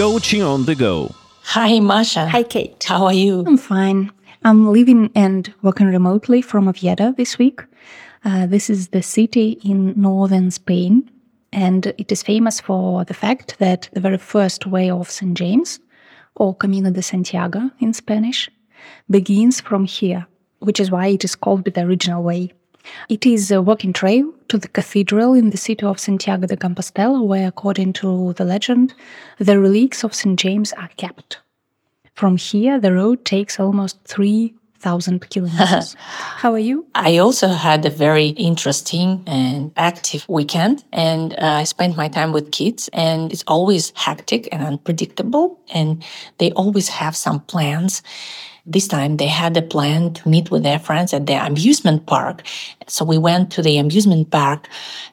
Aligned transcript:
Coaching 0.00 0.42
on 0.42 0.64
the 0.64 0.74
Go. 0.74 1.14
Hi, 1.42 1.78
Masha. 1.78 2.26
Hi, 2.26 2.42
Kate. 2.42 2.82
How 2.84 3.04
are 3.04 3.12
you? 3.12 3.44
I'm 3.46 3.58
fine. 3.58 4.10
I'm 4.44 4.72
living 4.72 5.10
and 5.14 5.52
working 5.60 5.88
remotely 5.88 6.40
from 6.40 6.68
Oviedo 6.68 7.12
this 7.12 7.36
week. 7.36 7.60
Uh, 8.24 8.46
this 8.46 8.70
is 8.70 8.88
the 8.88 9.02
city 9.02 9.60
in 9.62 9.92
northern 10.00 10.50
Spain, 10.50 11.10
and 11.52 11.88
it 11.98 12.10
is 12.10 12.22
famous 12.22 12.60
for 12.60 13.04
the 13.04 13.12
fact 13.12 13.58
that 13.58 13.90
the 13.92 14.00
very 14.00 14.16
first 14.16 14.66
way 14.66 14.88
of 14.88 15.10
St. 15.10 15.36
James, 15.36 15.80
or 16.34 16.54
Camino 16.54 16.90
de 16.90 17.02
Santiago 17.02 17.70
in 17.78 17.92
Spanish, 17.92 18.48
begins 19.10 19.60
from 19.60 19.84
here, 19.84 20.26
which 20.60 20.80
is 20.80 20.90
why 20.90 21.08
it 21.08 21.24
is 21.24 21.36
called 21.36 21.66
the 21.66 21.84
original 21.84 22.22
way. 22.22 22.50
It 23.08 23.26
is 23.26 23.50
a 23.50 23.62
walking 23.62 23.92
trail 23.92 24.32
to 24.48 24.58
the 24.58 24.68
cathedral 24.68 25.34
in 25.34 25.50
the 25.50 25.56
city 25.56 25.84
of 25.84 25.98
Santiago 25.98 26.46
de 26.46 26.56
Compostela, 26.56 27.24
where, 27.24 27.48
according 27.48 27.92
to 27.94 28.32
the 28.34 28.44
legend, 28.44 28.94
the 29.38 29.58
relics 29.58 30.04
of 30.04 30.14
St. 30.14 30.38
James 30.38 30.72
are 30.74 30.90
kept. 30.96 31.38
From 32.14 32.36
here, 32.36 32.78
the 32.78 32.92
road 32.92 33.24
takes 33.24 33.58
almost 33.58 33.98
3,000 34.04 35.20
kilometers. 35.30 35.94
How 35.94 36.52
are 36.52 36.58
you? 36.58 36.86
I 36.94 37.18
also 37.18 37.48
had 37.48 37.86
a 37.86 37.90
very 37.90 38.28
interesting 38.28 39.22
and 39.26 39.72
active 39.76 40.28
weekend, 40.28 40.84
and 40.92 41.32
uh, 41.34 41.60
I 41.60 41.64
spent 41.64 41.96
my 41.96 42.08
time 42.08 42.32
with 42.32 42.52
kids, 42.52 42.90
and 42.92 43.32
it's 43.32 43.44
always 43.46 43.92
hectic 43.94 44.48
and 44.52 44.62
unpredictable, 44.62 45.58
and 45.72 46.04
they 46.38 46.52
always 46.52 46.88
have 46.88 47.16
some 47.16 47.40
plans. 47.40 48.02
This 48.66 48.86
time 48.86 49.16
they 49.16 49.26
had 49.26 49.56
a 49.56 49.62
plan 49.62 50.12
to 50.14 50.28
meet 50.28 50.50
with 50.50 50.62
their 50.62 50.78
friends 50.78 51.14
at 51.14 51.26
the 51.26 51.34
amusement 51.34 52.06
park. 52.06 52.42
So 52.86 53.04
we 53.04 53.18
went 53.18 53.50
to 53.52 53.62
the 53.62 53.78
amusement 53.78 54.30
park 54.30 54.68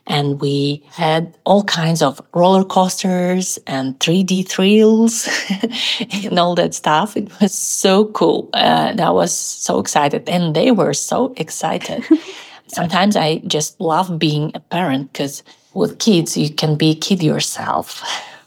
and 0.05 0.41
we 0.41 0.83
had 0.91 1.37
all 1.45 1.63
kinds 1.63 2.01
of 2.01 2.21
roller 2.33 2.63
coasters 2.63 3.59
and 3.67 3.99
3D 3.99 4.47
thrills 4.47 5.29
and 6.25 6.37
all 6.39 6.55
that 6.55 6.73
stuff. 6.73 7.15
It 7.15 7.29
was 7.39 7.53
so 7.53 8.05
cool. 8.05 8.49
Uh, 8.53 8.95
I 8.99 9.09
was 9.09 9.33
so 9.33 9.79
excited 9.79 10.27
and 10.29 10.55
they 10.55 10.71
were 10.71 10.93
so 10.93 11.33
excited. 11.37 12.03
Sometimes 12.67 13.15
I 13.15 13.37
just 13.47 13.79
love 13.79 14.19
being 14.19 14.51
a 14.53 14.59
parent 14.59 15.13
because 15.13 15.41
with 15.73 15.99
kids, 15.99 16.35
you 16.35 16.49
can 16.49 16.75
be 16.75 16.91
a 16.91 16.95
kid 16.95 17.23
yourself. 17.23 18.03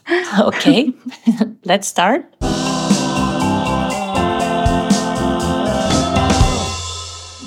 okay, 0.39 0.93
let's 1.63 1.87
start. 1.87 2.25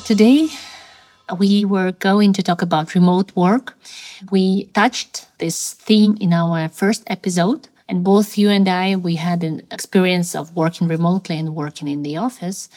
Today, 0.05 0.48
we 1.38 1.64
were 1.64 1.92
going 1.92 2.34
to 2.34 2.42
talk 2.42 2.60
about 2.60 2.94
remote 2.94 3.34
work. 3.34 3.74
We 4.30 4.66
touched 4.74 5.27
this 5.38 5.72
theme 5.72 6.19
in 6.20 6.34
our 6.34 6.69
first 6.69 7.05
episode, 7.06 7.69
and 7.88 8.05
both 8.05 8.36
you 8.36 8.50
and 8.50 8.69
I, 8.69 8.96
we 8.96 9.14
had 9.14 9.42
an 9.42 9.62
experience 9.70 10.34
of 10.34 10.55
working 10.55 10.88
remotely 10.88 11.38
and 11.38 11.55
working 11.55 11.88
in 11.88 12.02
the 12.02 12.19
office. 12.19 12.69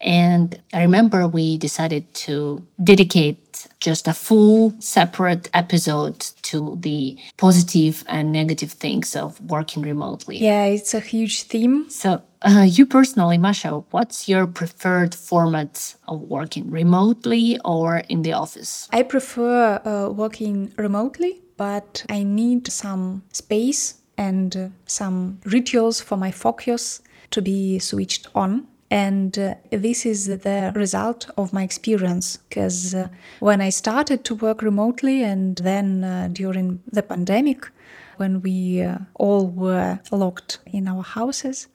And 0.00 0.62
I 0.72 0.82
remember 0.82 1.26
we 1.26 1.58
decided 1.58 2.14
to 2.26 2.64
dedicate 2.82 3.66
just 3.80 4.06
a 4.06 4.14
full 4.14 4.72
separate 4.78 5.50
episode 5.52 6.20
to 6.42 6.76
the 6.80 7.18
positive 7.38 8.04
and 8.06 8.30
negative 8.30 8.70
things 8.70 9.16
of 9.16 9.40
working 9.40 9.82
remotely. 9.82 10.38
Yeah, 10.38 10.66
it's 10.66 10.94
a 10.94 11.00
huge 11.00 11.42
theme. 11.42 11.90
So, 11.90 12.22
uh, 12.44 12.62
you 12.62 12.86
personally, 12.86 13.38
Masha, 13.38 13.70
what's 13.90 14.28
your 14.28 14.46
preferred 14.46 15.14
format 15.14 15.94
of 16.08 16.20
working 16.22 16.70
remotely 16.70 17.58
or 17.64 17.98
in 18.08 18.22
the 18.22 18.32
office? 18.32 18.88
I 18.92 19.02
prefer 19.02 19.80
uh, 19.84 20.10
working 20.10 20.72
remotely, 20.76 21.42
but 21.56 22.04
I 22.08 22.22
need 22.22 22.68
some 22.68 23.22
space 23.32 23.94
and 24.18 24.56
uh, 24.56 24.68
some 24.86 25.40
rituals 25.44 26.00
for 26.00 26.16
my 26.16 26.30
focus 26.30 27.00
to 27.30 27.40
be 27.40 27.78
switched 27.78 28.28
on 28.34 28.66
and 28.90 29.38
uh, 29.38 29.54
this 29.70 30.04
is 30.04 30.26
the 30.26 30.70
result 30.74 31.30
of 31.38 31.54
my 31.54 31.62
experience 31.62 32.36
because 32.36 32.94
uh, 32.94 33.08
when 33.40 33.62
I 33.62 33.70
started 33.70 34.22
to 34.24 34.34
work 34.34 34.60
remotely 34.60 35.22
and 35.22 35.56
then 35.56 36.30
during 36.34 36.82
the 36.92 37.02
pandemic, 37.02 37.70
when 38.18 38.42
we 38.42 38.86
all 39.14 39.46
were 39.48 39.98
locked 40.10 40.58
in 40.66 40.88
our 40.88 41.02
houses, 41.02 41.68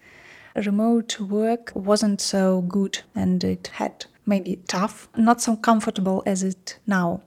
remote 0.65 1.19
work 1.19 1.71
wasn't 1.75 2.21
so 2.21 2.61
good 2.61 2.99
and 3.15 3.43
it 3.43 3.67
had 3.73 4.05
maybe 4.25 4.57
tough, 4.67 5.07
not 5.15 5.41
so 5.41 5.55
comfortable 5.55 6.23
as 6.25 6.43
it 6.43 6.77
now. 6.85 7.21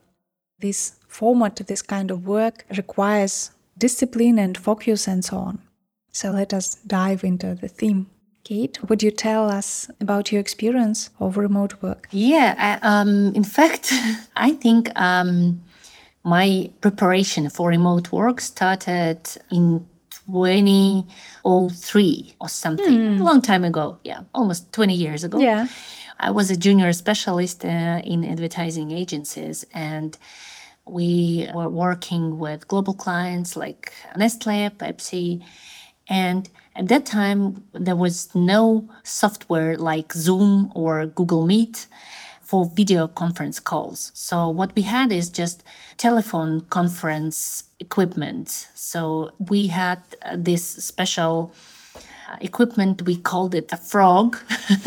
This 0.59 0.97
format, 1.09 1.57
this 1.57 1.83
kind 1.83 2.11
of 2.11 2.27
work 2.27 2.65
requires 2.77 3.51
discipline 3.79 4.39
and 4.39 4.57
focus 4.59 5.09
and 5.09 5.25
so 5.25 5.39
on. 5.39 5.63
So 6.13 6.31
let 6.31 6.53
us 6.53 6.75
dive 6.87 7.25
into 7.25 7.55
the 7.55 7.69
theme. 7.69 8.07
Kate, 8.45 8.79
would 8.89 9.03
you 9.03 9.11
tell 9.11 9.49
us 9.49 9.91
about 10.01 10.33
your 10.33 10.41
experience 10.41 11.11
of 11.19 11.37
remote 11.37 11.83
work? 11.83 12.09
Yeah, 12.11 12.55
I, 12.59 12.87
um, 12.87 13.35
in 13.35 13.45
fact, 13.45 13.93
I 14.37 14.53
think 14.53 14.91
um, 14.99 15.63
my 16.25 16.71
preparation 16.81 17.49
for 17.49 17.69
remote 17.69 18.13
work 18.13 18.41
started 18.41 19.21
in 19.51 19.87
2003 20.33 22.35
or 22.41 22.49
something, 22.49 22.99
mm. 22.99 23.21
a 23.21 23.23
long 23.23 23.43
time 23.43 23.65
ago. 23.65 23.99
Yeah, 24.05 24.21
almost 24.35 24.73
20 24.73 24.95
years 24.95 25.25
ago. 25.25 25.39
Yeah. 25.39 25.67
I 26.19 26.31
was 26.31 26.51
a 26.51 26.57
junior 26.57 26.93
specialist 26.93 27.65
uh, 27.65 28.01
in 28.05 28.25
advertising 28.25 28.91
agencies 28.91 29.65
and 29.73 30.19
we 30.87 31.49
were 31.55 31.69
working 31.69 32.39
with 32.39 32.67
global 32.69 32.95
clients 32.95 33.57
like 33.57 33.93
Nestle, 34.17 34.71
Pepsi, 34.71 35.43
and 36.09 36.49
at 36.75 36.89
that 36.89 37.07
time, 37.07 37.65
there 37.73 37.97
was 37.97 38.35
no 38.35 38.89
software 39.05 39.77
like 39.77 40.13
Zoom 40.13 40.73
or 40.75 41.07
Google 41.07 41.47
Meet 41.47 41.87
for 42.51 42.67
video 42.75 43.07
conference 43.07 43.61
calls. 43.61 44.11
So 44.13 44.49
what 44.49 44.75
we 44.75 44.83
had 44.83 45.13
is 45.13 45.31
just 45.31 45.63
telephone 45.99 46.63
conference 46.63 47.63
equipment. 47.79 48.49
So 48.75 49.31
we 49.39 49.69
had 49.69 50.01
uh, 50.23 50.35
this 50.37 50.65
special 50.65 51.55
uh, 51.95 52.37
equipment 52.41 53.03
we 53.03 53.15
called 53.15 53.55
it 53.55 53.73
a 53.73 53.77
frog. 53.77 54.37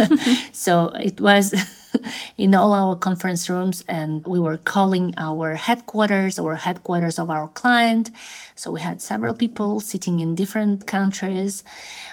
so 0.51 0.87
it 1.09 1.21
was 1.21 1.55
in 2.37 2.53
all 2.53 2.73
our 2.73 2.97
conference 2.97 3.49
rooms 3.49 3.81
and 3.87 4.27
we 4.27 4.41
were 4.41 4.57
calling 4.57 5.13
our 5.15 5.55
headquarters 5.55 6.37
or 6.37 6.55
headquarters 6.55 7.17
of 7.17 7.29
our 7.29 7.47
client. 7.47 8.11
So 8.55 8.71
we 8.71 8.81
had 8.81 9.01
several 9.01 9.33
people 9.33 9.79
sitting 9.79 10.19
in 10.19 10.35
different 10.35 10.85
countries 10.85 11.63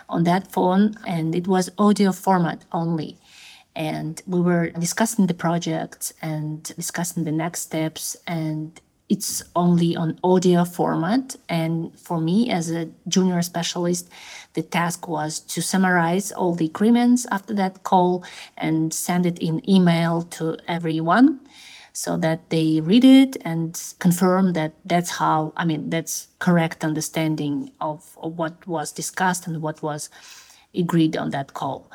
on 0.09 0.22
that 0.25 0.53
phone 0.53 0.94
and 1.09 1.34
it 1.34 1.49
was 1.49 1.72
audio 1.77 2.12
format 2.12 2.65
only. 2.71 3.16
And 3.75 4.21
we 4.27 4.41
were 4.41 4.71
discussing 4.71 5.27
the 5.27 5.35
project 5.35 6.13
and 6.21 6.63
discussing 6.63 7.25
the 7.25 7.33
next 7.33 7.61
steps 7.61 8.17
and 8.27 8.81
it's 9.11 9.43
only 9.57 9.97
on 9.97 10.19
audio 10.23 10.65
format. 10.65 11.35
And 11.49 11.99
for 11.99 12.21
me, 12.21 12.49
as 12.49 12.71
a 12.71 12.89
junior 13.09 13.43
specialist, 13.43 14.09
the 14.55 14.63
task 14.63 15.09
was 15.09 15.41
to 15.41 15.61
summarize 15.61 16.31
all 16.31 16.55
the 16.55 16.67
agreements 16.67 17.27
after 17.31 17.53
that 17.55 17.83
call 17.83 18.25
and 18.57 18.95
send 18.95 19.27
it 19.27 19.39
in 19.41 19.69
email 19.69 20.23
to 20.39 20.57
everyone 20.69 21.41
so 21.93 22.17
that 22.19 22.51
they 22.51 22.81
read 22.81 23.05
it 23.05 23.37
and 23.45 23.83
confirm 23.99 24.53
that 24.53 24.75
that's 24.85 25.11
how, 25.11 25.53
I 25.57 25.65
mean, 25.65 25.91
that's 25.91 26.29
correct 26.39 26.85
understanding 26.85 27.73
of, 27.81 28.17
of 28.23 28.39
what 28.39 28.65
was 28.67 28.93
discussed 28.93 29.49
and 29.49 29.61
what 29.61 29.83
was 29.83 30.09
agreed 30.73 31.17
on 31.17 31.31
that 31.31 31.53
call. 31.53 31.91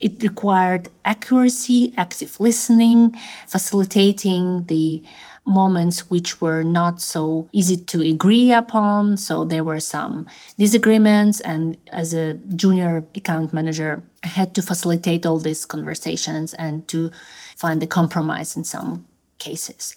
It 0.00 0.22
required 0.22 0.90
accuracy, 1.04 1.92
active 1.96 2.38
listening, 2.38 3.16
facilitating 3.46 4.64
the 4.66 5.02
moments 5.44 6.10
which 6.10 6.40
were 6.40 6.62
not 6.62 7.00
so 7.00 7.48
easy 7.52 7.76
to 7.76 8.02
agree 8.02 8.52
upon. 8.52 9.16
So 9.16 9.44
there 9.44 9.64
were 9.64 9.80
some 9.80 10.26
disagreements. 10.58 11.40
And 11.40 11.76
as 11.90 12.14
a 12.14 12.34
junior 12.54 13.04
account 13.14 13.52
manager, 13.52 14.02
I 14.22 14.28
had 14.28 14.54
to 14.54 14.62
facilitate 14.62 15.26
all 15.26 15.38
these 15.38 15.64
conversations 15.64 16.54
and 16.54 16.86
to 16.88 17.10
find 17.56 17.82
a 17.82 17.86
compromise 17.86 18.56
in 18.56 18.64
some 18.64 19.06
cases. 19.38 19.96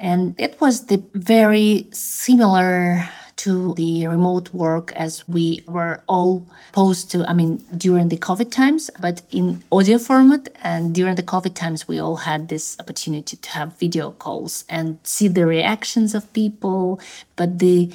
And 0.00 0.34
it 0.38 0.60
was 0.60 0.86
the 0.86 1.02
very 1.12 1.88
similar 1.92 3.08
to 3.36 3.74
the 3.74 4.06
remote 4.06 4.52
work 4.54 4.92
as 4.92 5.26
we 5.28 5.62
were 5.66 6.02
all 6.08 6.46
posed 6.72 7.10
to, 7.10 7.28
I 7.28 7.32
mean, 7.32 7.62
during 7.76 8.08
the 8.08 8.16
COVID 8.16 8.50
times, 8.50 8.90
but 9.00 9.22
in 9.30 9.62
audio 9.70 9.98
format. 9.98 10.48
And 10.62 10.94
during 10.94 11.16
the 11.16 11.22
COVID 11.22 11.54
times, 11.54 11.86
we 11.86 11.98
all 11.98 12.16
had 12.16 12.48
this 12.48 12.76
opportunity 12.80 13.36
to 13.36 13.50
have 13.50 13.78
video 13.78 14.12
calls 14.12 14.64
and 14.68 14.98
see 15.02 15.28
the 15.28 15.46
reactions 15.46 16.14
of 16.14 16.32
people. 16.32 17.00
But 17.36 17.58
the 17.58 17.92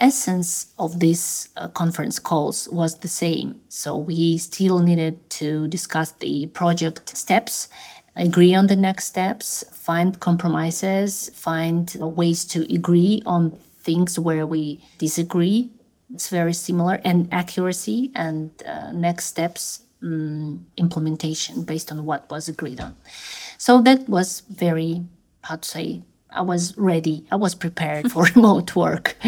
essence 0.00 0.72
of 0.78 0.98
these 0.98 1.50
uh, 1.56 1.68
conference 1.68 2.18
calls 2.18 2.68
was 2.70 2.98
the 3.00 3.08
same. 3.08 3.60
So 3.68 3.96
we 3.96 4.38
still 4.38 4.78
needed 4.78 5.28
to 5.30 5.68
discuss 5.68 6.12
the 6.12 6.46
project 6.46 7.16
steps 7.16 7.68
agree 8.16 8.54
on 8.54 8.66
the 8.66 8.76
next 8.76 9.06
steps, 9.06 9.64
find 9.72 10.18
compromises, 10.20 11.30
find 11.34 11.94
ways 12.00 12.44
to 12.44 12.62
agree 12.72 13.22
on 13.24 13.58
things 13.80 14.18
where 14.18 14.46
we 14.46 14.82
disagree. 14.98 15.70
It's 16.12 16.28
very 16.28 16.52
similar 16.52 17.00
and 17.04 17.28
accuracy 17.32 18.10
and 18.14 18.50
uh, 18.66 18.92
next 18.92 19.26
steps 19.26 19.82
um, 20.02 20.66
implementation 20.76 21.62
based 21.62 21.92
on 21.92 22.04
what 22.04 22.28
was 22.30 22.48
agreed 22.48 22.80
on. 22.80 22.96
So 23.58 23.80
that 23.82 24.08
was 24.08 24.40
very 24.48 25.04
how 25.42 25.56
to 25.56 25.68
say 25.68 26.02
i 26.32 26.42
was 26.42 26.76
ready. 26.76 27.26
I 27.30 27.36
was 27.36 27.54
prepared 27.54 28.10
for 28.10 28.24
remote 28.34 28.76
work. 28.76 29.16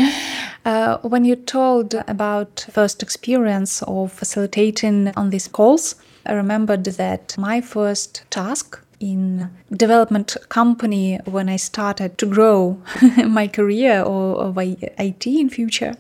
Uh, 0.65 0.99
when 0.99 1.25
you 1.25 1.35
told 1.35 1.93
about 2.07 2.67
first 2.71 3.03
experience 3.03 3.83
of 3.83 4.13
facilitating 4.13 5.13
on 5.17 5.31
these 5.31 5.49
calls 5.49 5.97
i 6.25 6.33
remembered 6.33 6.85
that 6.85 7.37
my 7.37 7.61
first 7.61 8.23
task 8.31 8.79
in 9.03 9.51
development 9.77 10.37
company 10.49 11.19
when 11.25 11.49
I 11.49 11.57
started 11.57 12.17
to 12.19 12.27
grow 12.27 12.81
my 13.27 13.49
career 13.49 14.01
or, 14.03 14.37
or 14.37 14.55
IT 14.57 15.27
in 15.27 15.51
future 15.51 15.95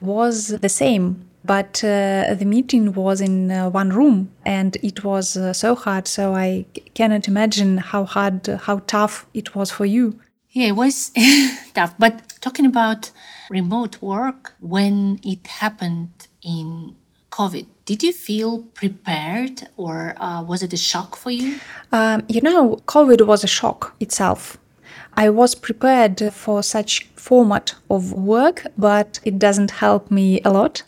was 0.00 0.48
the 0.48 0.68
same. 0.68 1.26
But 1.44 1.84
uh, 1.84 2.34
the 2.34 2.46
meeting 2.46 2.94
was 2.94 3.20
in 3.20 3.50
uh, 3.50 3.68
one 3.68 3.90
room 3.90 4.30
and 4.46 4.76
it 4.82 5.04
was 5.04 5.36
uh, 5.36 5.52
so 5.52 5.74
hard. 5.74 6.08
So 6.08 6.34
I 6.34 6.64
cannot 6.94 7.28
imagine 7.28 7.78
how 7.78 8.04
hard, 8.04 8.46
how 8.46 8.78
tough 8.86 9.26
it 9.34 9.54
was 9.54 9.70
for 9.70 9.84
you. 9.84 10.18
Yeah, 10.50 10.68
it 10.68 10.76
was 10.76 11.10
tough. 11.74 11.94
But 11.98 12.34
talking 12.40 12.64
about 12.64 13.10
remote 13.50 14.00
work, 14.00 14.54
when 14.60 15.20
it 15.22 15.46
happened 15.46 16.28
in 16.42 16.96
COVID, 17.30 17.66
did 17.84 18.02
you 18.02 18.12
feel 18.12 18.62
prepared 18.74 19.68
or 19.76 20.14
uh, 20.18 20.42
was 20.42 20.62
it 20.62 20.72
a 20.72 20.76
shock 20.76 21.16
for 21.16 21.30
you? 21.30 21.60
Um, 21.92 22.24
you 22.28 22.40
know, 22.40 22.76
COVID 22.86 23.26
was 23.26 23.44
a 23.44 23.46
shock 23.46 23.94
itself. 24.00 24.58
I 25.14 25.28
was 25.30 25.54
prepared 25.54 26.32
for 26.32 26.62
such 26.62 27.06
format 27.14 27.74
of 27.90 28.12
work, 28.12 28.66
but 28.76 29.20
it 29.24 29.38
doesn't 29.38 29.70
help 29.70 30.10
me 30.10 30.40
a 30.44 30.50
lot 30.50 30.82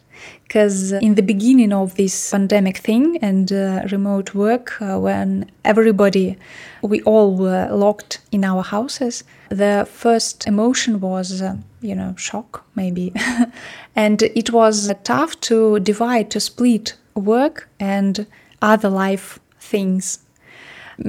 because 0.46 0.92
in 0.92 1.14
the 1.16 1.22
beginning 1.22 1.72
of 1.72 1.94
this 1.96 2.30
pandemic 2.30 2.78
thing 2.78 3.18
and 3.20 3.52
uh, 3.52 3.82
remote 3.90 4.34
work 4.34 4.80
uh, 4.80 4.98
when 4.98 5.50
everybody 5.64 6.38
we 6.82 7.02
all 7.02 7.34
were 7.34 7.68
locked 7.70 8.20
in 8.30 8.44
our 8.44 8.62
houses 8.62 9.24
the 9.48 9.86
first 9.90 10.46
emotion 10.46 11.00
was 11.00 11.42
uh, 11.42 11.56
you 11.80 11.94
know 11.94 12.14
shock 12.16 12.64
maybe. 12.74 13.12
And 13.96 14.22
it 14.22 14.50
was 14.50 14.92
tough 15.04 15.40
to 15.42 15.80
divide 15.80 16.30
to 16.32 16.40
split 16.40 16.94
work 17.14 17.68
and 17.80 18.26
other 18.60 18.90
life 18.90 19.38
things. 19.58 20.18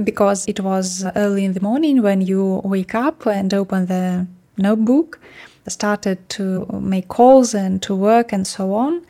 Because 0.04 0.48
it 0.48 0.60
was 0.60 1.06
early 1.16 1.46
in 1.46 1.54
the 1.54 1.62
morning 1.62 2.02
when 2.02 2.22
you 2.22 2.62
wake 2.64 2.96
up 2.96 3.26
and 3.26 3.54
open 3.54 3.86
the 3.86 4.28
notebook 4.58 5.20
started 5.68 6.18
to 6.30 6.66
make 6.82 7.08
calls 7.08 7.54
and 7.54 7.82
to 7.84 7.96
work 7.96 8.34
and 8.34 8.46
so 8.46 8.74
on. 8.74 9.02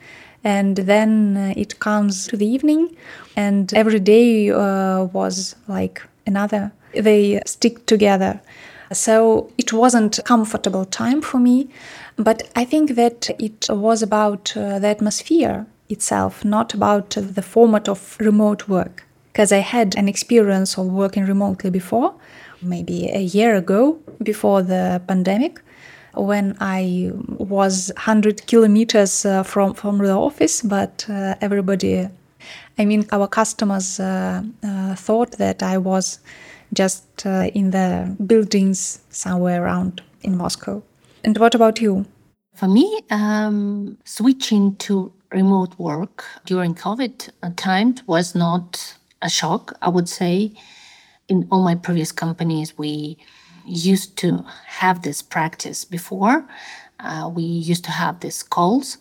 And 0.44 0.76
then 0.76 1.36
uh, 1.36 1.54
it 1.56 1.78
comes 1.80 2.26
to 2.28 2.36
the 2.36 2.46
evening. 2.46 2.96
And 3.36 3.72
every 3.74 4.00
day 4.00 4.50
uh, 4.50 5.04
was 5.04 5.56
like 5.66 6.02
another. 6.26 6.72
They 6.94 7.40
stick 7.46 7.86
together. 7.86 8.40
So 8.92 9.52
it 9.58 9.72
wasn't 9.72 10.18
comfortable 10.24 10.84
time 10.84 11.20
for 11.20 11.38
me. 11.38 11.68
But 12.16 12.50
i 12.56 12.64
think 12.64 12.96
that 12.96 13.30
it 13.38 13.68
was 13.70 14.02
about 14.02 14.56
uh, 14.56 14.80
the 14.80 14.88
atmosphere 14.88 15.66
itself 15.88 16.44
not 16.44 16.74
about 16.74 17.10
the 17.10 17.42
format 17.42 17.88
of 17.88 18.16
remote 18.18 18.68
work. 18.68 19.04
Because 19.32 19.52
i 19.52 19.58
had 19.58 19.96
an 19.96 20.08
experience 20.08 20.76
of 20.78 20.86
working 20.86 21.24
remotely 21.26 21.70
before 21.70 22.14
maybe 22.60 23.08
a 23.08 23.20
year 23.20 23.54
ago 23.54 23.98
before 24.22 24.62
the 24.62 25.00
pandemic 25.06 25.60
when 26.14 26.56
I 26.60 27.12
was 27.38 27.92
100 27.96 28.46
kilometers 28.46 29.24
uh, 29.24 29.42
from, 29.42 29.74
from 29.74 29.98
the 29.98 30.12
office, 30.12 30.62
but 30.62 31.06
uh, 31.08 31.34
everybody, 31.40 32.08
I 32.78 32.84
mean, 32.84 33.06
our 33.12 33.28
customers 33.28 34.00
uh, 34.00 34.42
uh 34.62 34.94
thought 34.94 35.32
that 35.38 35.62
I 35.62 35.78
was 35.78 36.20
just 36.72 37.26
uh, 37.26 37.50
in 37.54 37.70
the 37.70 38.16
buildings 38.26 39.00
somewhere 39.10 39.62
around 39.62 40.02
in 40.22 40.36
Moscow. 40.36 40.82
And 41.24 41.36
what 41.38 41.54
about 41.54 41.80
you? 41.80 42.06
For 42.54 42.68
me, 42.68 43.00
um, 43.10 43.98
switching 44.04 44.76
to 44.76 45.12
remote 45.30 45.78
work 45.78 46.24
during 46.44 46.74
COVID 46.74 47.30
time 47.56 47.94
was 48.06 48.34
not 48.34 48.96
a 49.22 49.28
shock, 49.28 49.76
I 49.82 49.88
would 49.88 50.08
say. 50.08 50.52
In 51.28 51.46
all 51.50 51.62
my 51.62 51.74
previous 51.74 52.10
companies, 52.10 52.76
we 52.78 53.18
used 53.68 54.16
to 54.18 54.44
have 54.66 55.02
this 55.02 55.22
practice 55.22 55.84
before. 55.84 56.46
Uh, 57.00 57.30
we 57.32 57.42
used 57.42 57.84
to 57.84 57.90
have 57.90 58.20
these 58.20 58.42
calls. 58.42 58.98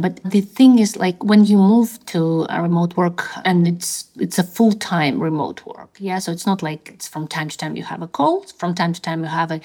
But 0.00 0.20
the 0.24 0.40
thing 0.40 0.78
is, 0.78 0.96
like 0.96 1.22
when 1.22 1.44
you 1.44 1.58
move 1.58 2.04
to 2.06 2.46
a 2.48 2.62
remote 2.62 2.96
work, 2.96 3.28
and 3.44 3.68
it's 3.68 4.06
it's 4.16 4.38
a 4.38 4.42
full 4.42 4.72
time 4.72 5.20
remote 5.20 5.64
work, 5.66 5.96
yeah. 5.98 6.18
So 6.20 6.32
it's 6.32 6.46
not 6.46 6.62
like 6.62 6.90
it's 6.94 7.06
from 7.06 7.28
time 7.28 7.48
to 7.50 7.56
time 7.56 7.76
you 7.76 7.82
have 7.82 8.00
a 8.02 8.08
call, 8.08 8.44
from 8.56 8.74
time 8.74 8.94
to 8.94 9.00
time 9.00 9.20
you 9.20 9.28
have 9.28 9.50
a 9.50 9.60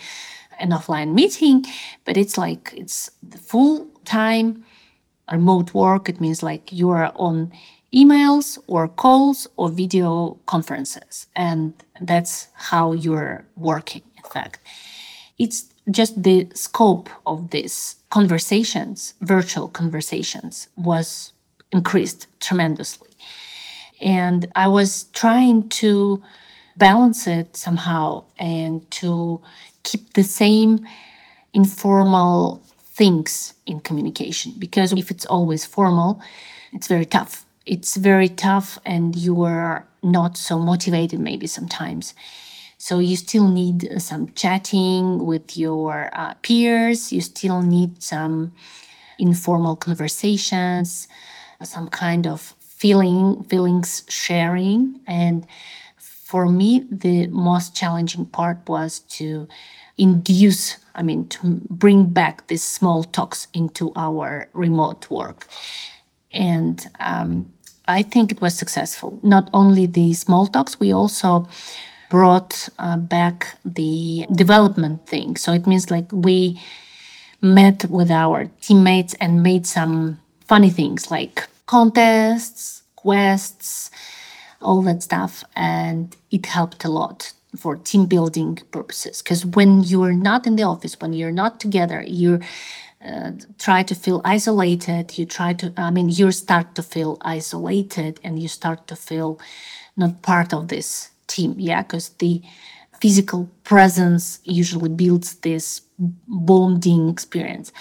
an 0.59 0.71
offline 0.71 1.13
meeting, 1.13 1.65
but 2.03 2.17
it's 2.17 2.37
like 2.37 2.73
it's 2.75 3.11
the 3.23 3.37
full 3.37 3.87
time 4.03 4.65
remote 5.31 5.73
work. 5.73 6.09
It 6.09 6.19
means 6.19 6.43
like 6.43 6.71
you 6.71 6.89
are 6.89 7.13
on 7.15 7.51
emails 7.93 8.57
or 8.67 8.89
calls 8.89 9.47
or 9.55 9.69
video 9.69 10.37
conferences, 10.47 11.27
and 11.35 11.73
that's 12.01 12.49
how 12.55 12.91
you're 12.91 13.45
working 13.55 14.03
fact. 14.25 14.59
It's 15.37 15.65
just 15.91 16.23
the 16.23 16.47
scope 16.53 17.09
of 17.25 17.51
these 17.51 17.95
conversations, 18.09 19.13
virtual 19.21 19.67
conversations, 19.67 20.67
was 20.75 21.33
increased 21.71 22.27
tremendously. 22.39 23.09
And 24.01 24.51
I 24.55 24.67
was 24.67 25.05
trying 25.13 25.69
to 25.69 26.23
balance 26.77 27.27
it 27.27 27.55
somehow 27.55 28.23
and 28.37 28.89
to 28.91 29.41
keep 29.83 30.13
the 30.13 30.23
same 30.23 30.85
informal 31.53 32.61
things 32.95 33.53
in 33.65 33.79
communication 33.79 34.53
because 34.57 34.91
if 34.93 35.11
it's 35.11 35.25
always 35.25 35.65
formal, 35.65 36.21
it's 36.73 36.87
very 36.87 37.05
tough. 37.05 37.45
It's 37.65 37.95
very 37.95 38.29
tough, 38.29 38.77
and 38.85 39.15
you 39.15 39.41
are 39.41 39.87
not 40.03 40.37
so 40.37 40.59
motivated, 40.59 41.19
maybe 41.19 41.47
sometimes. 41.47 42.13
So 42.77 42.99
you 42.99 43.15
still 43.15 43.47
need 43.47 44.01
some 44.01 44.31
chatting 44.33 45.25
with 45.25 45.57
your 45.57 46.09
uh, 46.13 46.33
peers. 46.41 47.11
You 47.11 47.21
still 47.21 47.61
need 47.61 48.03
some 48.03 48.51
informal 49.17 49.75
conversations, 49.75 51.07
some 51.63 51.87
kind 51.87 52.27
of 52.27 52.53
feeling 52.59 53.43
feelings 53.45 54.03
sharing. 54.09 54.99
And 55.07 55.47
for 55.97 56.47
me, 56.47 56.85
the 56.91 57.27
most 57.27 57.75
challenging 57.75 58.25
part 58.25 58.57
was 58.67 58.99
to 59.17 59.47
induce, 59.97 60.77
I 60.93 61.03
mean, 61.03 61.27
to 61.29 61.61
bring 61.69 62.07
back 62.07 62.47
these 62.47 62.63
small 62.63 63.03
talks 63.03 63.47
into 63.53 63.93
our 63.95 64.49
remote 64.53 65.09
work. 65.09 65.47
And 66.31 66.85
um, 66.99 67.53
I 67.87 68.01
think 68.01 68.31
it 68.31 68.41
was 68.41 68.57
successful. 68.57 69.19
Not 69.23 69.49
only 69.53 69.85
the 69.85 70.13
small 70.13 70.47
talks, 70.47 70.79
we 70.79 70.91
also 70.91 71.47
brought 72.09 72.69
uh, 72.79 72.97
back 72.97 73.57
the 73.63 74.25
development 74.33 75.07
thing. 75.07 75.35
So 75.35 75.53
it 75.53 75.67
means 75.67 75.91
like 75.91 76.11
we 76.11 76.61
met 77.41 77.85
with 77.89 78.11
our 78.11 78.45
teammates 78.61 79.13
and 79.15 79.43
made 79.43 79.65
some 79.67 80.19
funny 80.47 80.69
things 80.69 81.11
like 81.11 81.47
contests, 81.65 82.83
quests, 82.95 83.91
all 84.61 84.81
that 84.83 85.03
stuff. 85.03 85.43
And 85.55 86.15
it 86.31 86.45
helped 86.45 86.83
a 86.85 86.89
lot 86.89 87.33
for 87.57 87.75
team 87.77 88.05
building 88.05 88.59
purposes. 88.71 89.21
Because 89.21 89.45
when 89.45 89.83
you're 89.83 90.13
not 90.13 90.45
in 90.47 90.55
the 90.55 90.63
office, 90.63 90.99
when 90.99 91.13
you're 91.13 91.31
not 91.31 91.59
together, 91.59 92.03
you 92.05 92.39
uh, 93.05 93.31
try 93.59 93.83
to 93.83 93.95
feel 93.95 94.21
isolated. 94.25 95.17
You 95.17 95.25
try 95.25 95.53
to, 95.53 95.73
I 95.77 95.91
mean, 95.91 96.09
you 96.09 96.31
start 96.31 96.75
to 96.75 96.83
feel 96.83 97.17
isolated 97.21 98.19
and 98.23 98.39
you 98.39 98.47
start 98.47 98.87
to 98.87 98.95
feel 98.95 99.39
not 99.95 100.21
part 100.21 100.53
of 100.53 100.67
this 100.67 101.11
team. 101.27 101.55
Yeah 101.57 101.83
because 101.83 102.09
the 102.19 102.41
physical 103.01 103.49
presence 103.63 104.39
usually 104.43 104.89
builds 104.89 105.35
this 105.35 105.81
bonding 105.99 107.09
experience. 107.09 107.71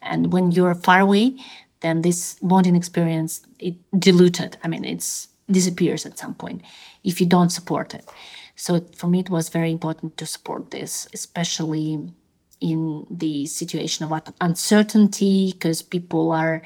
And 0.00 0.32
when 0.32 0.50
you're 0.50 0.74
far 0.74 1.00
away 1.00 1.36
then 1.80 2.02
this 2.02 2.36
bonding 2.40 2.76
experience 2.76 3.40
it 3.58 3.74
diluted 3.98 4.56
i 4.62 4.68
mean 4.68 4.84
it's 4.84 5.28
disappears 5.50 6.06
at 6.06 6.16
some 6.16 6.34
point 6.34 6.62
if 7.04 7.20
you 7.20 7.26
don't 7.26 7.50
support 7.50 7.94
it. 7.94 8.08
So 8.54 8.80
for 8.96 9.08
me 9.08 9.20
it 9.20 9.30
was 9.30 9.48
very 9.48 9.70
important 9.72 10.16
to 10.18 10.26
support 10.26 10.70
this 10.70 11.08
especially 11.12 12.10
in 12.62 13.06
the 13.10 13.46
situation 13.46 14.06
of 14.06 14.22
uncertainty 14.40 15.52
because 15.52 15.82
people 15.82 16.32
are 16.32 16.62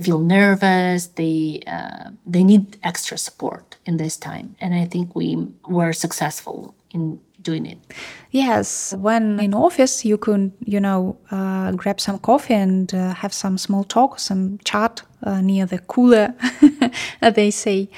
feel 0.00 0.20
nervous 0.20 1.08
they 1.20 1.60
uh, 1.66 2.10
they 2.26 2.44
need 2.44 2.76
extra 2.82 3.16
support 3.16 3.76
in 3.86 3.96
this 3.96 4.16
time 4.16 4.54
and 4.60 4.74
i 4.74 4.84
think 4.84 5.16
we 5.16 5.48
were 5.66 5.92
successful 5.92 6.74
in 6.90 7.18
doing 7.42 7.66
it. 7.66 7.78
Yes, 8.30 8.94
when 8.98 9.40
in 9.40 9.54
office, 9.54 10.04
you 10.04 10.18
could, 10.18 10.52
you 10.64 10.80
know, 10.80 11.16
uh, 11.30 11.72
grab 11.72 12.00
some 12.00 12.18
coffee 12.18 12.54
and 12.54 12.92
uh, 12.94 13.14
have 13.14 13.32
some 13.32 13.58
small 13.58 13.84
talk, 13.84 14.18
some 14.18 14.58
chat 14.64 15.02
uh, 15.22 15.40
near 15.40 15.66
the 15.66 15.78
cooler, 15.78 16.34
they 17.34 17.50
say. 17.50 17.88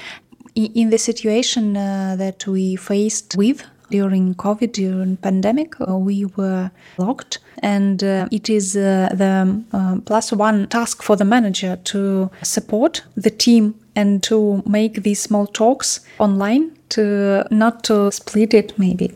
In 0.53 0.89
the 0.89 0.97
situation 0.97 1.77
uh, 1.77 2.15
that 2.17 2.45
we 2.45 2.75
faced 2.75 3.35
with 3.37 3.63
during 3.91 4.33
COVID, 4.35 4.71
during 4.71 5.17
pandemic, 5.17 5.75
uh, 5.81 5.97
we 5.97 6.25
were 6.37 6.71
locked, 6.97 7.39
and 7.59 8.03
uh, 8.03 8.27
it 8.31 8.49
is 8.49 8.73
the 8.73 10.01
plus 10.05 10.31
one 10.31 10.67
task 10.67 11.03
for 11.03 11.15
the 11.15 11.25
manager 11.25 11.75
to 11.83 12.31
support 12.41 13.03
the 13.15 13.29
team 13.29 13.75
and 13.95 14.23
to 14.23 14.63
make 14.65 15.03
these 15.03 15.21
small 15.21 15.45
talks 15.45 15.99
online 16.17 16.71
to 16.89 17.45
not 17.51 17.83
to 17.83 18.11
split 18.11 18.53
it 18.53 18.77
maybe. 18.79 19.11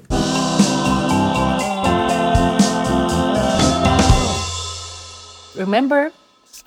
Remember, 5.56 6.12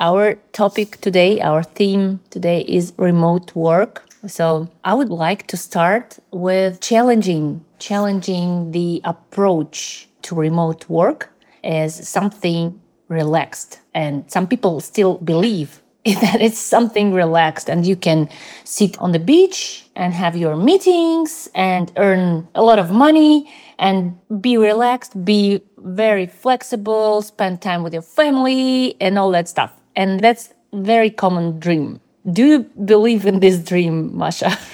our 0.00 0.36
topic 0.52 1.00
today, 1.02 1.40
our 1.40 1.62
theme 1.62 2.20
today 2.30 2.62
is 2.62 2.94
remote 2.96 3.54
work. 3.54 4.04
So 4.26 4.68
I 4.82 4.94
would 4.94 5.10
like 5.10 5.46
to 5.48 5.56
start 5.56 6.18
with 6.32 6.80
challenging, 6.80 7.64
challenging 7.78 8.72
the 8.72 9.00
approach 9.04 10.08
to 10.22 10.34
remote 10.34 10.88
work 10.88 11.32
as 11.64 12.08
something 12.08 12.80
relaxed. 13.08 13.80
And 13.94 14.30
some 14.30 14.46
people 14.46 14.80
still 14.80 15.18
believe 15.18 15.82
that 16.04 16.40
it's 16.40 16.58
something 16.58 17.12
relaxed 17.12 17.68
and 17.68 17.86
you 17.86 17.96
can 17.96 18.28
sit 18.64 18.98
on 18.98 19.12
the 19.12 19.18
beach 19.18 19.86
and 19.96 20.14
have 20.14 20.36
your 20.36 20.56
meetings 20.56 21.48
and 21.54 21.92
earn 21.96 22.48
a 22.54 22.62
lot 22.62 22.78
of 22.78 22.90
money 22.90 23.50
and 23.78 24.18
be 24.40 24.56
relaxed, 24.56 25.24
be 25.24 25.60
very 25.78 26.26
flexible, 26.26 27.22
spend 27.22 27.60
time 27.60 27.82
with 27.82 27.92
your 27.92 28.02
family 28.02 28.96
and 29.00 29.18
all 29.18 29.30
that 29.32 29.48
stuff. 29.48 29.72
And 29.96 30.20
that's 30.20 30.52
very 30.72 31.10
common 31.10 31.58
dream. 31.58 32.00
Do 32.30 32.44
you 32.44 32.58
believe 32.84 33.26
in 33.26 33.40
this 33.40 33.58
dream, 33.58 34.16
Masha? 34.16 34.56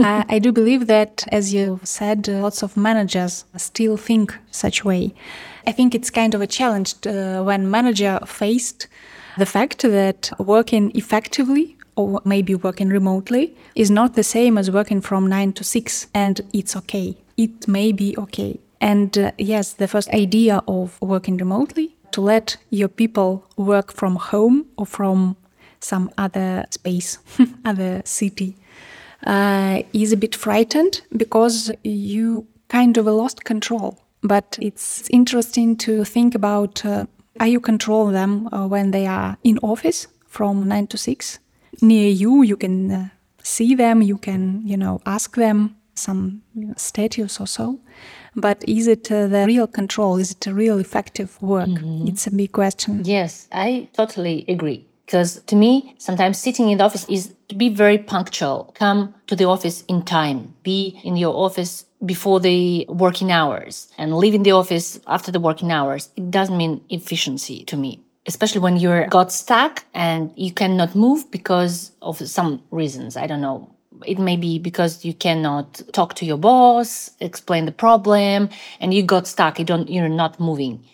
uh, 0.00 0.24
I 0.28 0.38
do 0.38 0.52
believe 0.52 0.86
that, 0.86 1.24
as 1.32 1.52
you 1.52 1.80
said, 1.84 2.28
uh, 2.28 2.40
lots 2.40 2.62
of 2.62 2.76
managers 2.76 3.44
still 3.56 3.96
think 3.96 4.36
such 4.50 4.84
way. 4.84 5.14
I 5.66 5.72
think 5.72 5.94
it's 5.94 6.10
kind 6.10 6.34
of 6.34 6.40
a 6.40 6.46
challenge 6.46 6.94
uh, 7.06 7.42
when 7.42 7.70
manager 7.70 8.18
faced 8.26 8.88
the 9.38 9.46
fact 9.46 9.82
that 9.82 10.30
working 10.38 10.90
effectively 10.94 11.76
or 11.96 12.20
maybe 12.24 12.54
working 12.54 12.88
remotely 12.88 13.54
is 13.74 13.90
not 13.90 14.14
the 14.14 14.22
same 14.22 14.58
as 14.58 14.70
working 14.70 15.00
from 15.00 15.26
9 15.26 15.52
to 15.54 15.64
6 15.64 16.06
and 16.14 16.40
it's 16.52 16.76
okay. 16.76 17.16
It 17.36 17.68
may 17.68 17.92
be 17.92 18.16
okay. 18.16 18.58
And 18.80 19.16
uh, 19.16 19.32
yes 19.38 19.72
the 19.74 19.88
first 19.88 20.08
idea 20.10 20.62
of 20.66 21.00
working 21.00 21.36
remotely 21.36 21.96
to 22.12 22.20
let 22.20 22.56
your 22.70 22.88
people 22.88 23.44
work 23.56 23.92
from 23.92 24.16
home 24.16 24.66
or 24.76 24.86
from 24.86 25.36
some 25.80 26.10
other 26.18 26.64
space 26.70 27.18
other 27.64 28.02
city 28.04 28.56
uh, 29.26 29.82
is 29.92 30.12
a 30.12 30.16
bit 30.16 30.34
frightened 30.34 31.02
because 31.16 31.70
you 31.84 32.46
kind 32.68 32.96
of 32.96 33.06
lost 33.06 33.44
control. 33.44 33.98
But 34.22 34.58
it's 34.60 35.08
interesting 35.10 35.76
to 35.78 36.04
think 36.04 36.34
about 36.34 36.84
uh, 36.84 37.06
you 37.42 37.60
control 37.60 38.08
them 38.08 38.48
uh, 38.52 38.66
when 38.66 38.90
they 38.90 39.06
are 39.06 39.36
in 39.44 39.58
office 39.62 40.06
from 40.26 40.68
9 40.68 40.86
to 40.88 40.96
6 40.98 41.38
near 41.82 42.10
you 42.10 42.42
you 42.42 42.56
can 42.56 42.90
uh, 42.90 43.08
see 43.42 43.74
them 43.74 44.02
you 44.02 44.18
can 44.18 44.60
you 44.64 44.76
know 44.76 45.00
ask 45.06 45.36
them 45.36 45.76
some 45.94 46.42
status 46.76 47.40
or 47.40 47.46
so. 47.46 47.78
But 48.34 48.64
is 48.66 48.86
it 48.86 49.10
uh, 49.10 49.26
the 49.26 49.44
real 49.46 49.66
control? 49.66 50.16
Is 50.16 50.30
it 50.30 50.46
a 50.46 50.54
real 50.54 50.78
effective 50.78 51.40
work? 51.42 51.68
Mm-hmm. 51.68 52.06
it's 52.08 52.26
a 52.26 52.30
big 52.30 52.52
question. 52.52 53.02
Yes 53.04 53.48
i 53.52 53.88
totally 53.92 54.44
agree 54.48 54.86
because 55.10 55.42
to 55.42 55.56
me 55.56 55.94
sometimes 55.98 56.38
sitting 56.38 56.70
in 56.70 56.78
the 56.78 56.84
office 56.84 57.04
is 57.08 57.34
to 57.48 57.54
be 57.56 57.68
very 57.68 57.98
punctual 57.98 58.72
come 58.74 59.14
to 59.26 59.34
the 59.34 59.44
office 59.44 59.82
in 59.88 60.02
time 60.02 60.54
be 60.62 61.00
in 61.02 61.16
your 61.16 61.34
office 61.34 61.84
before 62.04 62.40
the 62.40 62.86
working 62.88 63.30
hours 63.30 63.92
and 63.98 64.16
leaving 64.16 64.42
the 64.42 64.52
office 64.52 65.00
after 65.06 65.30
the 65.30 65.40
working 65.40 65.70
hours, 65.70 66.08
it 66.16 66.30
doesn't 66.30 66.56
mean 66.56 66.80
efficiency 66.88 67.64
to 67.64 67.76
me. 67.76 68.00
Especially 68.26 68.60
when 68.60 68.76
you're 68.76 69.06
got 69.08 69.32
stuck 69.32 69.84
and 69.94 70.32
you 70.36 70.52
cannot 70.52 70.94
move 70.94 71.30
because 71.30 71.92
of 72.02 72.18
some 72.18 72.62
reasons. 72.70 73.16
I 73.16 73.26
don't 73.26 73.40
know. 73.40 73.74
It 74.06 74.18
may 74.18 74.36
be 74.36 74.58
because 74.58 75.04
you 75.04 75.14
cannot 75.14 75.82
talk 75.92 76.14
to 76.14 76.24
your 76.24 76.38
boss, 76.38 77.10
explain 77.20 77.66
the 77.66 77.72
problem, 77.72 78.48
and 78.78 78.94
you 78.94 79.02
got 79.02 79.26
stuck. 79.26 79.58
You 79.58 79.64
don't, 79.64 79.90
you're 79.90 80.08
not 80.08 80.38
moving. 80.38 80.84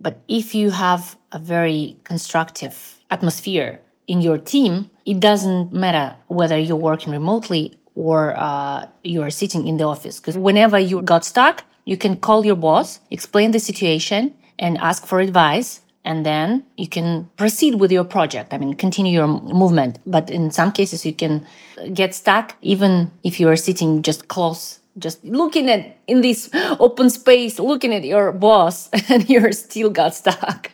But 0.00 0.20
if 0.28 0.54
you 0.54 0.70
have 0.70 1.16
a 1.32 1.38
very 1.38 1.96
constructive 2.04 2.95
atmosphere 3.10 3.80
in 4.06 4.20
your 4.20 4.38
team, 4.38 4.90
it 5.04 5.20
doesn't 5.20 5.72
matter 5.72 6.16
whether 6.28 6.58
you're 6.58 6.76
working 6.76 7.12
remotely 7.12 7.78
or 7.94 8.34
uh, 8.36 8.86
you 9.02 9.22
are 9.22 9.30
sitting 9.30 9.66
in 9.66 9.78
the 9.78 9.84
office. 9.84 10.20
Because 10.20 10.36
whenever 10.36 10.78
you 10.78 11.02
got 11.02 11.24
stuck, 11.24 11.64
you 11.84 11.96
can 11.96 12.16
call 12.16 12.44
your 12.44 12.56
boss, 12.56 13.00
explain 13.10 13.52
the 13.52 13.58
situation, 13.58 14.34
and 14.58 14.76
ask 14.78 15.06
for 15.06 15.20
advice. 15.20 15.80
And 16.04 16.24
then 16.24 16.64
you 16.76 16.88
can 16.88 17.28
proceed 17.36 17.76
with 17.76 17.90
your 17.90 18.04
project. 18.04 18.54
I 18.54 18.58
mean, 18.58 18.74
continue 18.74 19.12
your 19.12 19.26
movement. 19.26 19.98
But 20.06 20.30
in 20.30 20.52
some 20.52 20.70
cases, 20.70 21.04
you 21.04 21.12
can 21.12 21.44
get 21.92 22.14
stuck 22.14 22.54
even 22.62 23.10
if 23.24 23.40
you 23.40 23.48
are 23.48 23.56
sitting 23.56 24.02
just 24.02 24.28
close, 24.28 24.78
just 24.98 25.24
looking 25.24 25.68
at 25.68 25.96
in 26.06 26.20
this 26.20 26.48
open 26.78 27.10
space, 27.10 27.58
looking 27.58 27.92
at 27.92 28.04
your 28.04 28.30
boss, 28.30 28.88
and 29.08 29.28
you're 29.28 29.50
still 29.52 29.90
got 29.90 30.14
stuck. 30.14 30.70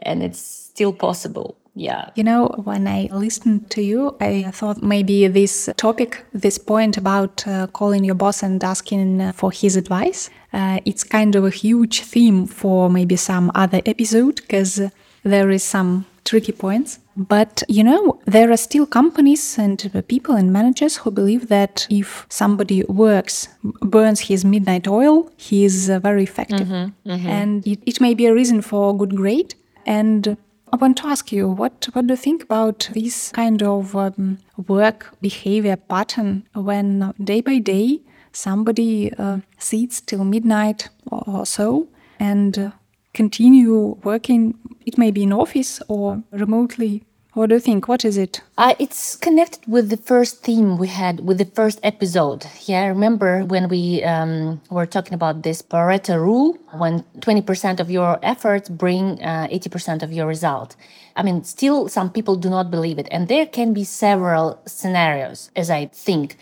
and 0.00 0.24
it's 0.24 0.61
still 0.72 0.92
possible 0.92 1.56
yeah. 1.74 2.10
You 2.14 2.24
know, 2.24 2.48
when 2.64 2.86
I 2.86 3.08
listened 3.12 3.70
to 3.70 3.82
you, 3.82 4.14
I 4.20 4.50
thought 4.52 4.82
maybe 4.82 5.26
this 5.28 5.70
topic, 5.76 6.24
this 6.34 6.58
point 6.58 6.98
about 6.98 7.46
uh, 7.46 7.66
calling 7.68 8.04
your 8.04 8.14
boss 8.14 8.42
and 8.42 8.62
asking 8.62 9.20
uh, 9.20 9.32
for 9.32 9.50
his 9.50 9.76
advice, 9.76 10.28
uh, 10.52 10.80
it's 10.84 11.02
kind 11.02 11.34
of 11.34 11.44
a 11.44 11.50
huge 11.50 12.02
theme 12.02 12.46
for 12.46 12.90
maybe 12.90 13.16
some 13.16 13.50
other 13.54 13.80
episode 13.86 14.36
because 14.36 14.82
there 15.22 15.50
is 15.50 15.62
some 15.62 16.04
tricky 16.24 16.52
points. 16.52 16.98
But 17.16 17.62
you 17.68 17.84
know, 17.84 18.20
there 18.26 18.50
are 18.50 18.56
still 18.58 18.86
companies 18.86 19.58
and 19.58 20.04
people 20.08 20.34
and 20.34 20.52
managers 20.52 20.98
who 20.98 21.10
believe 21.10 21.48
that 21.48 21.86
if 21.88 22.26
somebody 22.28 22.84
works, 22.84 23.48
burns 23.80 24.20
his 24.20 24.44
midnight 24.44 24.86
oil, 24.86 25.30
he 25.38 25.64
is 25.64 25.88
uh, 25.88 26.00
very 26.00 26.22
effective. 26.22 26.68
Mm-hmm, 26.68 27.10
mm-hmm. 27.10 27.28
And 27.28 27.66
it, 27.66 27.80
it 27.86 28.00
may 28.00 28.12
be 28.12 28.26
a 28.26 28.34
reason 28.34 28.60
for 28.60 28.96
good 28.96 29.16
grade. 29.16 29.54
And 29.84 30.36
I 30.72 30.76
want 30.76 30.96
to 30.98 31.06
ask 31.06 31.30
you 31.30 31.48
what 31.48 31.88
what 31.92 32.06
do 32.06 32.14
you 32.14 32.16
think 32.16 32.42
about 32.44 32.88
this 32.94 33.30
kind 33.32 33.62
of 33.62 33.94
um, 33.94 34.38
work 34.56 35.14
behavior 35.20 35.76
pattern 35.76 36.44
when 36.54 37.12
day 37.22 37.42
by 37.42 37.58
day 37.58 38.00
somebody 38.32 39.12
uh, 39.18 39.40
sits 39.58 40.00
till 40.00 40.24
midnight 40.24 40.88
or, 41.10 41.22
or 41.26 41.44
so 41.46 41.88
and 42.18 42.58
uh, 42.58 42.70
continue 43.12 43.98
working? 44.02 44.54
It 44.86 44.96
may 44.96 45.10
be 45.10 45.24
in 45.24 45.32
office 45.32 45.82
or 45.88 46.22
remotely 46.30 47.04
what 47.34 47.48
do 47.48 47.54
you 47.54 47.60
think? 47.60 47.88
What 47.88 48.04
is 48.04 48.18
it? 48.18 48.42
Uh, 48.58 48.74
it's 48.78 49.16
connected 49.16 49.66
with 49.66 49.88
the 49.88 49.96
first 49.96 50.42
theme 50.42 50.76
we 50.76 50.88
had 50.88 51.20
with 51.20 51.38
the 51.38 51.46
first 51.46 51.80
episode. 51.82 52.46
Yeah, 52.66 52.82
I 52.82 52.86
remember 52.86 53.44
when 53.44 53.68
we 53.68 54.02
um, 54.04 54.60
were 54.70 54.84
talking 54.84 55.14
about 55.14 55.42
this 55.42 55.62
Pareto 55.62 56.20
rule, 56.20 56.58
when 56.76 57.04
20% 57.20 57.80
of 57.80 57.90
your 57.90 58.18
efforts 58.22 58.68
bring 58.68 59.22
uh, 59.22 59.48
80% 59.50 60.02
of 60.02 60.12
your 60.12 60.26
result. 60.26 60.76
I 61.16 61.22
mean, 61.22 61.42
still 61.44 61.88
some 61.88 62.10
people 62.10 62.36
do 62.36 62.50
not 62.50 62.70
believe 62.70 62.98
it. 62.98 63.08
And 63.10 63.28
there 63.28 63.46
can 63.46 63.72
be 63.72 63.84
several 63.84 64.60
scenarios, 64.66 65.50
as 65.56 65.70
I 65.70 65.86
think. 65.86 66.36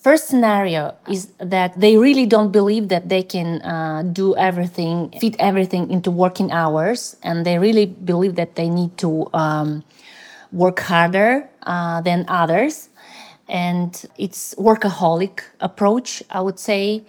First 0.00 0.28
scenario 0.28 0.96
is 1.08 1.28
that 1.38 1.78
they 1.78 1.98
really 1.98 2.24
don't 2.24 2.50
believe 2.50 2.88
that 2.88 3.10
they 3.10 3.22
can 3.22 3.60
uh, 3.60 4.02
do 4.10 4.34
everything, 4.34 5.12
fit 5.20 5.36
everything 5.38 5.90
into 5.90 6.10
working 6.10 6.50
hours, 6.50 7.16
and 7.22 7.44
they 7.44 7.58
really 7.58 7.84
believe 7.84 8.34
that 8.36 8.56
they 8.56 8.70
need 8.70 8.96
to 8.96 9.28
um, 9.34 9.84
work 10.52 10.80
harder 10.80 11.48
uh, 11.62 12.00
than 12.00 12.24
others. 12.28 12.88
And 13.48 14.04
it's 14.16 14.54
workaholic 14.54 15.40
approach, 15.60 16.22
I 16.30 16.40
would 16.40 16.58
say. 16.58 17.04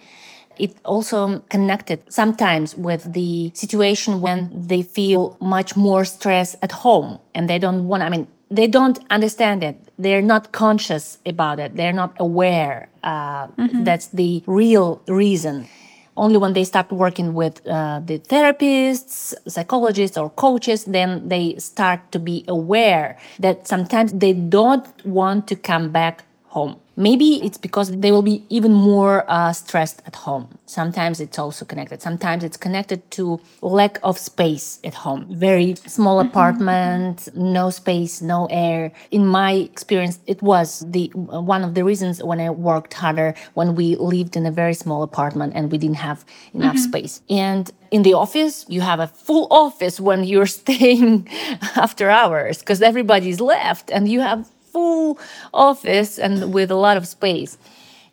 It 0.58 0.76
also 0.84 1.40
connected 1.48 2.00
sometimes 2.12 2.76
with 2.76 3.12
the 3.12 3.52
situation 3.54 4.20
when 4.20 4.50
they 4.52 4.82
feel 4.82 5.36
much 5.40 5.76
more 5.76 6.04
stress 6.04 6.56
at 6.62 6.72
home 6.72 7.18
and 7.34 7.48
they 7.48 7.58
don't 7.58 7.88
want, 7.88 8.02
I 8.02 8.08
mean, 8.10 8.26
they 8.50 8.66
don't 8.66 8.98
understand 9.08 9.64
it. 9.64 9.76
They're 9.98 10.20
not 10.20 10.52
conscious 10.52 11.18
about 11.24 11.58
it. 11.58 11.74
They're 11.74 11.92
not 11.92 12.14
aware. 12.18 12.90
Uh, 13.02 13.46
mm-hmm. 13.46 13.84
That's 13.84 14.08
the 14.08 14.42
real 14.46 15.00
reason. 15.06 15.68
Only 16.14 16.36
when 16.36 16.52
they 16.52 16.64
start 16.64 16.92
working 16.92 17.32
with 17.32 17.66
uh, 17.66 18.00
the 18.04 18.18
therapists, 18.18 19.32
psychologists, 19.48 20.18
or 20.18 20.28
coaches, 20.28 20.84
then 20.84 21.28
they 21.28 21.56
start 21.56 22.12
to 22.12 22.18
be 22.18 22.44
aware 22.48 23.18
that 23.38 23.66
sometimes 23.66 24.12
they 24.12 24.34
don't 24.34 24.86
want 25.06 25.48
to 25.48 25.56
come 25.56 25.90
back 25.90 26.24
home. 26.48 26.81
Maybe 26.96 27.44
it's 27.44 27.56
because 27.56 27.90
they 27.90 28.12
will 28.12 28.22
be 28.22 28.44
even 28.50 28.72
more 28.72 29.24
uh, 29.28 29.52
stressed 29.52 30.02
at 30.06 30.16
home. 30.16 30.58
Sometimes 30.66 31.20
it's 31.20 31.38
also 31.38 31.64
connected. 31.64 32.02
Sometimes 32.02 32.44
it's 32.44 32.56
connected 32.56 33.10
to 33.12 33.40
lack 33.62 33.98
of 34.02 34.18
space 34.18 34.78
at 34.84 34.94
home. 34.94 35.26
Very 35.30 35.74
small 35.74 36.18
mm-hmm. 36.18 36.28
apartment, 36.28 37.28
no 37.34 37.70
space, 37.70 38.20
no 38.20 38.46
air. 38.50 38.92
In 39.10 39.26
my 39.26 39.52
experience, 39.52 40.18
it 40.26 40.42
was 40.42 40.84
the 40.90 41.10
one 41.14 41.64
of 41.64 41.74
the 41.74 41.84
reasons 41.84 42.22
when 42.22 42.40
I 42.40 42.50
worked 42.50 42.94
harder 42.94 43.34
when 43.54 43.74
we 43.74 43.96
lived 43.96 44.36
in 44.36 44.44
a 44.44 44.50
very 44.50 44.74
small 44.74 45.02
apartment 45.02 45.54
and 45.56 45.72
we 45.72 45.78
didn't 45.78 45.96
have 45.96 46.24
enough 46.52 46.76
mm-hmm. 46.76 46.90
space. 46.90 47.22
And 47.30 47.70
in 47.90 48.02
the 48.02 48.14
office, 48.14 48.66
you 48.68 48.80
have 48.82 49.00
a 49.00 49.06
full 49.06 49.46
office 49.50 49.98
when 49.98 50.24
you're 50.24 50.46
staying 50.62 51.28
after 51.76 52.10
hours 52.10 52.58
because 52.58 52.82
everybody's 52.82 53.40
left 53.40 53.90
and 53.90 54.08
you 54.08 54.20
have 54.20 54.48
full 54.72 55.18
office 55.52 56.18
and 56.18 56.52
with 56.52 56.70
a 56.70 56.76
lot 56.86 56.96
of 56.96 57.06
space 57.06 57.58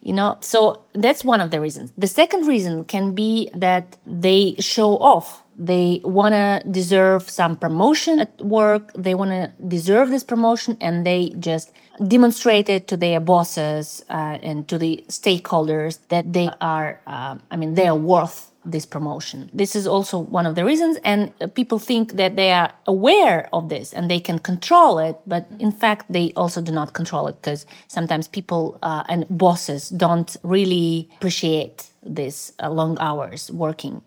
you 0.02 0.14
know? 0.14 0.38
So 0.40 0.82
that's 0.94 1.26
one 1.26 1.42
of 1.42 1.52
the 1.52 1.60
reasons. 1.60 1.92
The 1.98 2.08
second 2.08 2.48
reason 2.48 2.86
can 2.86 3.14
be 3.14 3.50
that 3.54 3.98
they 4.06 4.56
show 4.60 4.98
off. 4.98 5.44
They 5.58 6.00
want 6.06 6.34
to 6.36 6.64
deserve 6.72 7.30
some 7.30 7.58
promotion 7.58 8.20
at 8.20 8.42
work. 8.42 8.94
They 8.94 9.14
want 9.14 9.32
to 9.32 9.52
deserve 9.68 10.10
this 10.10 10.24
promotion 10.24 10.78
and 10.80 11.06
they 11.06 11.32
just 11.38 11.74
demonstrate 12.08 12.70
it 12.70 12.88
to 12.88 12.98
their 12.98 13.20
bosses 13.20 14.04
uh, 14.10 14.38
and 14.42 14.68
to 14.70 14.78
the 14.78 15.04
stakeholders 15.10 16.00
that 16.08 16.32
they 16.32 16.50
are 16.62 17.02
uh, 17.06 17.38
i 17.52 17.58
mean 17.58 17.74
they 17.74 17.88
are 17.88 17.96
worth 17.96 18.49
this 18.66 18.86
promotion. 18.86 19.50
This 19.54 19.76
is 19.76 19.88
also 19.88 20.20
one 20.20 20.46
of 20.46 20.56
the 20.56 20.66
reasons. 20.66 20.98
And 21.04 21.34
people 21.56 21.80
think 21.80 22.14
that 22.14 22.36
they 22.36 22.52
are 22.52 22.72
aware 22.86 23.50
of 23.54 23.70
this 23.70 23.94
and 23.94 24.10
they 24.10 24.20
can 24.20 24.40
control 24.40 25.00
it, 25.00 25.18
but 25.26 25.48
in 25.60 25.72
fact, 25.72 26.12
they 26.12 26.34
also 26.36 26.62
do 26.62 26.72
not 26.72 26.94
control 26.94 27.28
it 27.28 27.36
because 27.42 27.66
sometimes 27.88 28.28
people 28.28 28.78
uh, 28.82 29.04
and 29.10 29.26
bosses 29.30 29.90
don't 29.90 30.36
really 30.44 31.10
appreciate 31.18 31.88
this 32.04 32.54
uh, 32.62 32.70
long 32.70 32.98
hours 33.00 33.52
working 33.52 34.02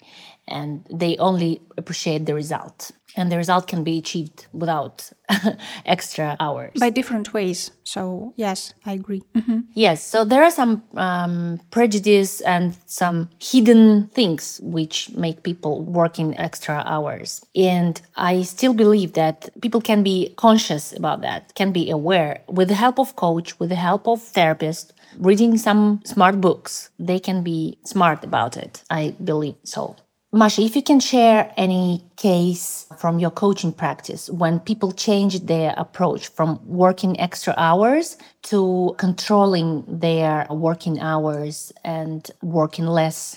and 0.48 0.86
they 0.90 1.16
only 1.18 1.60
appreciate 1.76 2.26
the 2.26 2.34
result. 2.34 2.90
And 3.14 3.30
the 3.30 3.36
result 3.36 3.66
can 3.66 3.84
be 3.84 3.98
achieved 3.98 4.46
without 4.54 5.10
extra 5.84 6.34
hours. 6.40 6.72
By 6.80 6.88
different 6.88 7.34
ways. 7.34 7.70
So 7.84 8.32
yes 8.36 8.72
i 8.86 8.92
agree. 8.92 9.22
Mm-hmm. 9.34 9.60
yes 9.74 10.02
so 10.02 10.24
there 10.24 10.42
are 10.42 10.50
some 10.50 10.82
um, 10.96 11.60
prejudice 11.70 12.40
and 12.40 12.74
some 12.86 13.28
hidden 13.38 14.08
things 14.14 14.60
which 14.62 15.10
make 15.10 15.42
people 15.42 15.82
working 15.82 16.38
extra 16.38 16.82
hours. 16.86 17.44
And 17.54 18.00
i 18.16 18.42
still 18.42 18.74
believe 18.74 19.12
that 19.12 19.50
people 19.60 19.80
can 19.80 20.02
be 20.02 20.32
conscious 20.36 20.92
about 20.92 21.20
that 21.20 21.54
can 21.54 21.70
be 21.72 21.90
aware. 21.90 22.40
With 22.48 22.68
the 22.68 22.74
help 22.84 22.98
of 22.98 23.14
coach 23.16 23.58
with 23.60 23.68
the 23.68 23.82
help 23.88 24.08
of 24.08 24.22
therapist 24.22 24.94
reading 25.18 25.58
some 25.58 26.00
smart 26.04 26.40
books 26.40 26.88
they 26.98 27.18
can 27.18 27.42
be 27.42 27.78
smart 27.84 28.24
about 28.24 28.56
it. 28.56 28.82
I 28.88 29.14
believe 29.22 29.56
so 29.64 29.96
Masha, 30.34 30.62
if 30.62 30.74
you 30.74 30.82
can 30.82 30.98
share 30.98 31.52
any 31.58 32.02
case 32.16 32.86
from 32.96 33.18
your 33.18 33.30
coaching 33.30 33.70
practice 33.70 34.30
when 34.30 34.60
people 34.60 34.90
change 34.90 35.40
their 35.40 35.74
approach 35.76 36.28
from 36.28 36.58
working 36.64 37.20
extra 37.20 37.52
hours 37.58 38.16
to 38.40 38.94
controlling 38.96 39.84
their 39.86 40.46
working 40.48 40.98
hours 41.00 41.70
and 41.84 42.30
working 42.40 42.86
less. 42.86 43.36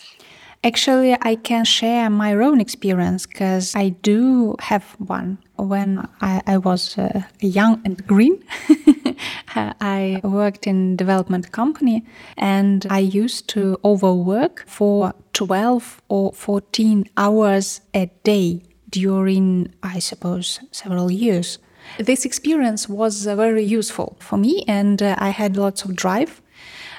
Actually, 0.64 1.18
I 1.22 1.36
can 1.36 1.66
share 1.66 2.10
my 2.10 2.34
own 2.34 2.62
experience 2.62 3.26
because 3.26 3.76
I 3.76 3.90
do 3.90 4.56
have 4.60 4.96
one. 4.98 5.38
When 5.58 6.08
I, 6.22 6.42
I 6.48 6.58
was 6.58 6.98
uh, 6.98 7.24
young 7.42 7.82
and 7.84 8.08
green, 8.08 8.42
I 9.56 10.22
worked 10.24 10.68
in 10.68 10.96
development 10.96 11.52
company 11.52 12.06
and 12.38 12.86
I 12.90 13.00
used 13.00 13.48
to 13.50 13.78
overwork 13.84 14.64
for 14.68 15.14
12 15.34 16.02
or 16.10 16.34
14 16.34 17.10
hours 17.18 17.82
a 17.94 18.08
day 18.24 18.62
during, 18.90 19.74
I 19.84 20.00
suppose, 20.00 20.60
several 20.72 21.12
years. 21.12 21.60
This 22.00 22.26
experience 22.26 22.90
was 22.90 23.28
uh, 23.28 23.36
very 23.36 23.64
useful 23.64 24.18
for 24.20 24.38
me 24.38 24.64
and 24.68 25.02
uh, 25.02 25.16
I 25.18 25.30
had 25.30 25.58
lots 25.58 25.84
of 25.84 25.96
drive. 25.96 26.42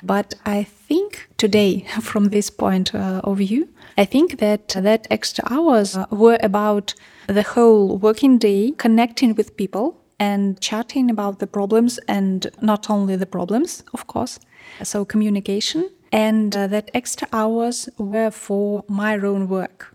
But 0.02 0.34
I 0.44 0.64
think 0.64 1.28
today, 1.36 1.80
from 2.00 2.28
this 2.28 2.50
point 2.50 2.94
uh, 2.94 3.20
of 3.24 3.38
view, 3.38 3.68
I 3.98 4.04
think 4.04 4.38
that 4.38 4.68
that 4.68 5.06
extra 5.10 5.44
hours 5.50 5.96
uh, 5.96 6.06
were 6.10 6.38
about 6.42 6.94
the 7.26 7.42
whole 7.42 7.96
working 7.96 8.38
day 8.38 8.72
connecting 8.76 9.34
with 9.34 9.56
people 9.56 10.00
and 10.18 10.60
chatting 10.60 11.10
about 11.10 11.38
the 11.38 11.46
problems 11.46 11.98
and 12.08 12.46
not 12.60 12.90
only 12.90 13.16
the 13.16 13.26
problems, 13.26 13.84
of 13.92 14.06
course. 14.06 14.38
So 14.82 15.04
communication 15.04 15.90
and 16.12 16.56
uh, 16.56 16.66
that 16.68 16.90
extra 16.94 17.28
hours 17.32 17.88
were 17.98 18.30
for 18.30 18.84
my 18.88 19.18
own 19.18 19.48
work. 19.48 19.94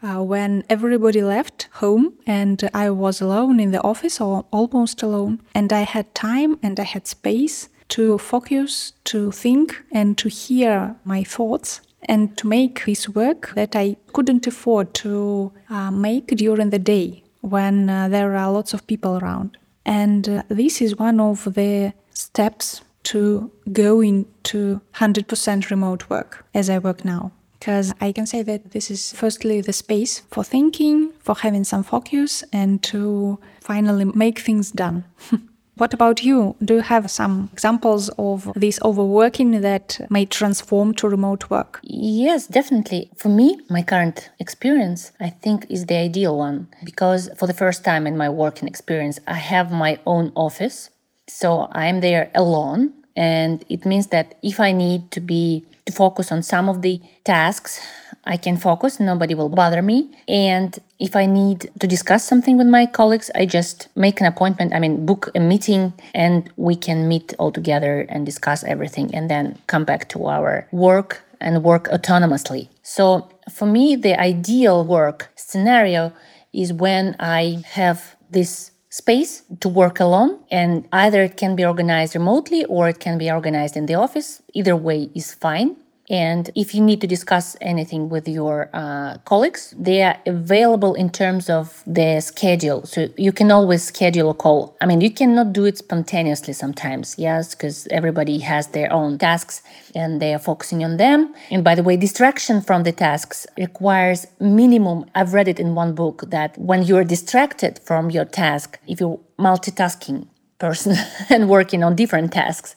Uh, 0.00 0.22
when 0.22 0.62
everybody 0.68 1.22
left 1.22 1.68
home 1.72 2.12
and 2.26 2.70
I 2.72 2.90
was 2.90 3.20
alone 3.20 3.58
in 3.58 3.72
the 3.72 3.82
office 3.82 4.20
or 4.20 4.44
almost 4.52 5.02
alone, 5.02 5.40
and 5.54 5.72
I 5.72 5.80
had 5.80 6.14
time 6.14 6.58
and 6.62 6.78
I 6.78 6.84
had 6.84 7.06
space 7.08 7.68
to 7.88 8.18
focus, 8.18 8.92
to 9.04 9.32
think, 9.32 9.82
and 9.90 10.16
to 10.18 10.28
hear 10.28 10.94
my 11.04 11.24
thoughts, 11.24 11.80
and 12.02 12.36
to 12.36 12.46
make 12.46 12.84
this 12.84 13.08
work 13.08 13.52
that 13.54 13.74
I 13.74 13.96
couldn't 14.12 14.46
afford 14.46 14.94
to 14.94 15.52
uh, 15.68 15.90
make 15.90 16.28
during 16.28 16.70
the 16.70 16.78
day 16.78 17.24
when 17.40 17.88
uh, 17.88 18.08
there 18.08 18.36
are 18.36 18.52
lots 18.52 18.74
of 18.74 18.86
people 18.86 19.18
around. 19.18 19.56
And 19.84 20.28
uh, 20.28 20.42
this 20.48 20.80
is 20.80 20.96
one 20.96 21.20
of 21.20 21.44
the 21.54 21.92
steps 22.10 22.82
to 23.04 23.50
go 23.72 24.00
into 24.00 24.80
100% 24.94 25.70
remote 25.70 26.10
work 26.10 26.44
as 26.54 26.68
I 26.68 26.78
work 26.78 27.04
now. 27.04 27.32
Because 27.58 27.92
I 28.00 28.12
can 28.12 28.26
say 28.26 28.42
that 28.42 28.70
this 28.70 28.90
is 28.90 29.12
firstly 29.12 29.60
the 29.60 29.72
space 29.72 30.20
for 30.30 30.44
thinking, 30.44 31.12
for 31.18 31.34
having 31.34 31.64
some 31.64 31.82
focus, 31.82 32.44
and 32.52 32.82
to 32.84 33.40
finally 33.60 34.04
make 34.04 34.38
things 34.38 34.70
done. 34.70 35.04
What 35.78 35.94
about 35.94 36.24
you? 36.24 36.56
Do 36.64 36.74
you 36.74 36.80
have 36.80 37.08
some 37.08 37.50
examples 37.52 38.08
of 38.18 38.52
this 38.56 38.80
overworking 38.82 39.60
that 39.60 40.00
may 40.10 40.26
transform 40.26 40.92
to 40.94 41.08
remote 41.08 41.50
work? 41.50 41.78
Yes, 41.84 42.48
definitely. 42.48 43.10
For 43.16 43.28
me, 43.28 43.60
my 43.70 43.82
current 43.82 44.30
experience, 44.40 45.12
I 45.20 45.30
think, 45.30 45.66
is 45.70 45.86
the 45.86 45.94
ideal 45.96 46.36
one 46.36 46.66
because 46.84 47.30
for 47.36 47.46
the 47.46 47.54
first 47.54 47.84
time 47.84 48.08
in 48.08 48.16
my 48.16 48.28
working 48.28 48.66
experience, 48.66 49.20
I 49.28 49.34
have 49.34 49.70
my 49.70 50.00
own 50.04 50.32
office. 50.34 50.90
So 51.28 51.68
I'm 51.70 52.00
there 52.00 52.32
alone. 52.34 52.92
And 53.14 53.64
it 53.68 53.86
means 53.86 54.08
that 54.08 54.34
if 54.42 54.58
I 54.58 54.72
need 54.72 55.12
to 55.12 55.20
be 55.20 55.64
to 55.86 55.92
focus 55.92 56.30
on 56.30 56.42
some 56.42 56.68
of 56.68 56.82
the 56.82 57.00
tasks 57.24 57.80
I 58.24 58.36
can 58.36 58.56
focus, 58.56 59.00
nobody 59.00 59.34
will 59.34 59.48
bother 59.48 59.82
me. 59.82 60.10
And 60.28 60.78
if 60.98 61.16
I 61.16 61.26
need 61.26 61.70
to 61.80 61.86
discuss 61.86 62.24
something 62.24 62.58
with 62.58 62.66
my 62.66 62.86
colleagues, 62.86 63.30
I 63.34 63.46
just 63.46 63.88
make 63.94 64.20
an 64.20 64.26
appointment, 64.26 64.74
I 64.74 64.78
mean, 64.80 65.06
book 65.06 65.30
a 65.34 65.40
meeting, 65.40 65.94
and 66.14 66.50
we 66.56 66.76
can 66.76 67.08
meet 67.08 67.34
all 67.38 67.52
together 67.52 68.06
and 68.08 68.26
discuss 68.26 68.64
everything 68.64 69.14
and 69.14 69.30
then 69.30 69.58
come 69.66 69.84
back 69.84 70.08
to 70.10 70.26
our 70.26 70.68
work 70.72 71.22
and 71.40 71.62
work 71.62 71.84
autonomously. 71.88 72.68
So 72.82 73.30
for 73.50 73.66
me, 73.66 73.96
the 73.96 74.18
ideal 74.20 74.84
work 74.84 75.30
scenario 75.36 76.12
is 76.52 76.72
when 76.72 77.16
I 77.18 77.62
have 77.72 78.16
this 78.30 78.72
space 78.90 79.42
to 79.60 79.68
work 79.68 80.00
alone 80.00 80.38
and 80.50 80.88
either 80.92 81.22
it 81.22 81.36
can 81.36 81.54
be 81.54 81.64
organized 81.64 82.14
remotely 82.14 82.64
or 82.64 82.88
it 82.88 82.98
can 83.00 83.18
be 83.18 83.30
organized 83.30 83.76
in 83.76 83.86
the 83.86 83.94
office 83.94 84.42
either 84.54 84.74
way 84.74 85.10
is 85.14 85.34
fine 85.34 85.76
and 86.10 86.50
if 86.54 86.74
you 86.74 86.80
need 86.80 87.00
to 87.02 87.06
discuss 87.06 87.56
anything 87.60 88.08
with 88.08 88.26
your 88.26 88.70
uh, 88.72 89.18
colleagues, 89.26 89.74
they 89.78 90.02
are 90.02 90.16
available 90.24 90.94
in 90.94 91.10
terms 91.10 91.50
of 91.50 91.82
their 91.86 92.22
schedule. 92.22 92.86
So 92.86 93.08
you 93.16 93.30
can 93.30 93.50
always 93.50 93.84
schedule 93.84 94.30
a 94.30 94.34
call. 94.34 94.74
I 94.80 94.86
mean, 94.86 95.02
you 95.02 95.10
cannot 95.10 95.52
do 95.52 95.66
it 95.66 95.76
spontaneously 95.76 96.54
sometimes, 96.54 97.16
yes, 97.18 97.54
because 97.54 97.86
everybody 97.90 98.38
has 98.38 98.68
their 98.68 98.90
own 98.90 99.18
tasks 99.18 99.62
and 99.94 100.20
they 100.22 100.32
are 100.32 100.38
focusing 100.38 100.82
on 100.82 100.96
them. 100.96 101.34
And 101.50 101.62
by 101.62 101.74
the 101.74 101.82
way, 101.82 101.96
distraction 101.98 102.62
from 102.62 102.84
the 102.84 102.92
tasks 102.92 103.46
requires 103.58 104.26
minimum. 104.40 105.04
I've 105.14 105.34
read 105.34 105.48
it 105.48 105.60
in 105.60 105.74
one 105.74 105.94
book 105.94 106.24
that 106.28 106.56
when 106.56 106.84
you're 106.84 107.04
distracted 107.04 107.80
from 107.80 108.10
your 108.10 108.24
task, 108.24 108.78
if 108.86 108.98
you're 108.98 109.20
multitasking 109.38 110.26
person 110.58 110.96
and 111.28 111.50
working 111.50 111.84
on 111.84 111.96
different 111.96 112.32
tasks, 112.32 112.74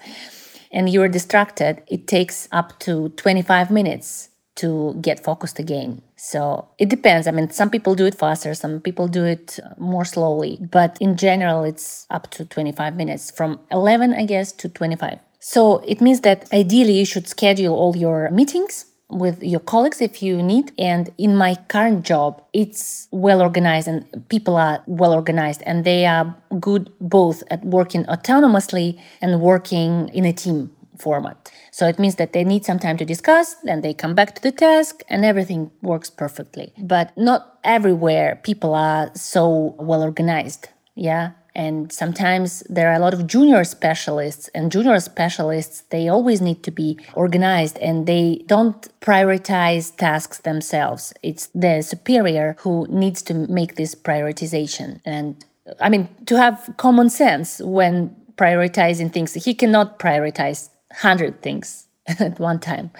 and 0.72 0.90
you're 0.90 1.08
distracted, 1.08 1.84
it 1.88 2.08
takes 2.08 2.48
up 2.52 2.80
to 2.80 3.10
25 3.10 3.72
minutes 3.72 4.30
to 4.56 4.96
get 5.02 5.24
focused 5.24 5.60
again. 5.60 6.02
So 6.16 6.68
it 6.78 6.90
depends. 6.90 7.28
I 7.28 7.32
mean, 7.32 7.50
some 7.50 7.70
people 7.70 7.96
do 7.96 8.06
it 8.06 8.16
faster, 8.16 8.54
some 8.54 8.80
people 8.80 9.08
do 9.08 9.24
it 9.26 9.60
more 9.78 10.06
slowly, 10.06 10.60
but 10.72 10.98
in 11.00 11.18
general, 11.18 11.64
it's 11.64 12.06
up 12.10 12.30
to 12.32 12.46
25 12.46 12.96
minutes 12.96 13.32
from 13.32 13.60
11, 13.72 14.14
I 14.14 14.26
guess, 14.26 14.52
to 14.54 14.70
25. 14.70 15.20
So 15.40 15.80
it 15.88 16.02
means 16.02 16.22
that 16.22 16.52
ideally 16.54 17.00
you 17.00 17.06
should 17.06 17.28
schedule 17.28 17.74
all 17.74 17.98
your 17.98 18.30
meetings 18.30 18.86
with 19.12 19.43
your 19.43 19.60
colleagues 19.60 20.02
if 20.02 20.24
you 20.24 20.41
need. 20.41 20.71
And 20.80 21.10
in 21.17 21.36
my 21.36 21.56
current 21.67 22.06
job, 22.06 22.41
it's 22.54 23.08
well 23.12 23.41
organized 23.41 23.88
and 23.88 24.06
people 24.30 24.56
are 24.56 24.82
well 24.88 25.13
organized 25.13 25.62
and 25.65 25.86
they 25.86 26.06
are 26.06 26.36
good 26.60 26.91
both 27.00 27.43
at 27.52 27.63
working 27.63 28.06
autonomously 28.06 29.00
and 29.21 29.41
working 29.41 30.10
in 30.10 30.26
a 30.26 30.34
team 30.34 30.71
format. 30.97 31.52
So 31.71 31.88
it 31.88 32.00
means 32.00 32.15
that 32.15 32.34
they 32.34 32.43
need 32.43 32.63
some 32.65 32.80
time 32.80 32.97
to 32.97 33.06
discuss, 33.06 33.56
then 33.63 33.82
they 33.82 33.93
come 33.93 34.13
back 34.13 34.36
to 34.36 34.41
the 34.41 34.52
task, 34.52 35.02
and 35.10 35.26
everything 35.26 35.71
works 35.82 36.10
perfectly. 36.10 36.74
But 36.78 37.15
not 37.17 37.60
everywhere 37.63 38.39
people 38.43 38.76
are 38.76 39.12
so 39.15 39.76
well 39.80 40.04
organized. 40.04 40.69
Yeah. 40.95 41.32
And 41.54 41.92
sometimes 41.92 42.64
there 42.70 42.90
are 42.90 42.96
a 42.96 43.00
lot 43.00 43.14
of 43.14 43.28
junior 43.28 43.64
specialists, 43.64 44.48
and 44.56 44.72
junior 44.72 45.00
specialists, 45.00 45.82
they 45.90 46.08
always 46.08 46.42
need 46.42 46.64
to 46.64 46.72
be 46.72 46.98
organized 47.14 47.78
and 47.80 48.08
they 48.08 48.44
don't 48.48 48.88
prioritize 49.02 49.96
tasks 49.96 50.40
themselves. 50.40 51.14
It's 51.22 51.48
the 51.54 51.82
superior 51.82 52.56
who 52.60 52.88
needs 52.90 53.22
to 53.24 53.34
make 53.34 53.76
this 53.76 53.96
prioritization. 53.96 55.02
And 55.04 55.44
I 55.80 55.90
mean, 55.90 56.08
to 56.28 56.38
have 56.38 56.74
common 56.78 57.10
sense 57.10 57.60
when 57.60 58.16
prioritizing 58.38 59.12
things, 59.12 59.34
he 59.34 59.54
cannot 59.54 60.00
prioritize 60.00 60.70
100 60.90 61.42
things 61.42 61.88
at 62.08 62.40
one 62.40 62.60
time. 62.60 62.92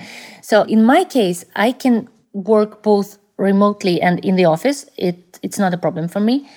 So 0.42 0.64
in 0.64 0.84
my 0.84 1.06
case, 1.06 1.46
I 1.56 1.72
can 1.72 2.10
work 2.34 2.84
both 2.84 3.18
remotely 3.38 4.02
and 4.02 4.24
in 4.26 4.36
the 4.36 4.46
office. 4.46 4.90
It, 4.98 5.40
it's 5.42 5.58
not 5.58 5.74
a 5.74 5.78
problem 5.78 6.08
for 6.08 6.20
me. 6.20 6.48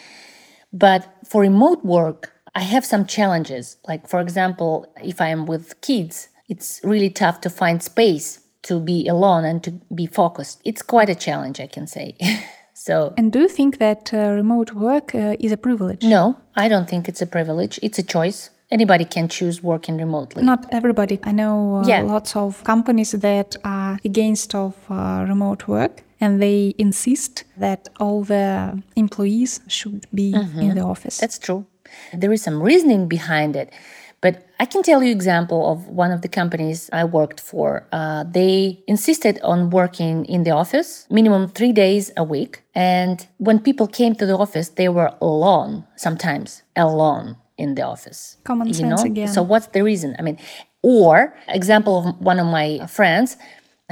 But 0.74 1.06
for 1.24 1.40
remote 1.42 1.84
work, 1.84 2.32
I 2.54 2.62
have 2.62 2.84
some 2.84 3.06
challenges. 3.06 3.76
Like, 3.88 4.08
for 4.08 4.20
example, 4.20 4.86
if 5.02 5.20
I 5.20 5.28
am 5.28 5.46
with 5.46 5.80
kids, 5.80 6.28
it's 6.48 6.80
really 6.84 7.10
tough 7.10 7.40
to 7.42 7.50
find 7.50 7.82
space 7.82 8.40
to 8.62 8.80
be 8.80 9.06
alone 9.08 9.44
and 9.44 9.62
to 9.62 9.70
be 9.94 10.06
focused. 10.06 10.60
It's 10.64 10.82
quite 10.82 11.08
a 11.08 11.14
challenge, 11.14 11.60
I 11.60 11.66
can 11.68 11.86
say. 11.86 12.16
so, 12.74 13.12
And 13.16 13.32
do 13.32 13.40
you 13.40 13.48
think 13.48 13.78
that 13.78 14.12
uh, 14.12 14.30
remote 14.32 14.72
work 14.72 15.14
uh, 15.14 15.36
is 15.38 15.52
a 15.52 15.56
privilege? 15.56 16.02
no, 16.02 16.36
I 16.56 16.68
don't 16.68 16.88
think 16.88 17.08
it's 17.08 17.22
a 17.22 17.26
privilege. 17.26 17.78
It's 17.82 17.98
a 17.98 18.02
choice. 18.02 18.50
Anybody 18.70 19.04
can 19.04 19.28
choose 19.28 19.62
working 19.62 19.98
remotely. 19.98 20.42
Not 20.42 20.66
everybody. 20.72 21.20
I 21.22 21.32
know 21.32 21.76
uh, 21.76 21.86
Yeah. 21.86 22.02
lots 22.02 22.34
of 22.34 22.64
companies 22.64 23.12
that 23.12 23.56
are 23.64 23.98
against 24.04 24.54
of 24.54 24.74
uh, 24.90 25.24
remote 25.28 25.68
work 25.68 26.02
and 26.24 26.40
they 26.40 26.74
insist 26.78 27.44
that 27.58 27.80
all 28.00 28.24
the 28.24 28.82
employees 28.96 29.60
should 29.68 30.06
be 30.14 30.28
in 30.64 30.74
the 30.74 30.80
office. 30.94 31.16
That's 31.18 31.38
true. 31.38 31.66
There 32.12 32.32
is 32.32 32.42
some 32.42 32.62
reasoning 32.62 33.08
behind 33.08 33.56
it. 33.62 33.68
But 34.24 34.34
I 34.58 34.64
can 34.64 34.82
tell 34.82 35.02
you 35.02 35.12
example 35.12 35.60
of 35.70 35.86
one 35.86 36.10
of 36.10 36.22
the 36.22 36.28
companies 36.40 36.88
I 37.00 37.04
worked 37.04 37.40
for. 37.50 37.86
Uh, 37.92 38.24
they 38.38 38.82
insisted 38.86 39.38
on 39.42 39.68
working 39.68 40.24
in 40.24 40.44
the 40.44 40.52
office 40.62 41.06
minimum 41.10 41.48
three 41.48 41.72
days 41.72 42.10
a 42.16 42.24
week. 42.24 42.62
And 42.74 43.16
when 43.36 43.58
people 43.60 43.86
came 43.86 44.14
to 44.14 44.24
the 44.24 44.36
office, 44.44 44.70
they 44.80 44.88
were 44.88 45.10
alone, 45.20 45.84
sometimes 45.96 46.62
alone 46.74 47.36
in 47.58 47.74
the 47.74 47.82
office. 47.82 48.38
Common 48.44 48.68
you 48.68 48.74
sense 48.74 49.02
know? 49.02 49.10
again. 49.12 49.28
So 49.28 49.42
what's 49.42 49.66
the 49.76 49.82
reason? 49.82 50.16
I 50.18 50.22
mean, 50.22 50.38
or 50.80 51.36
example 51.48 51.94
of 51.98 52.04
one 52.18 52.38
of 52.40 52.46
my 52.46 52.86
friends, 52.86 53.36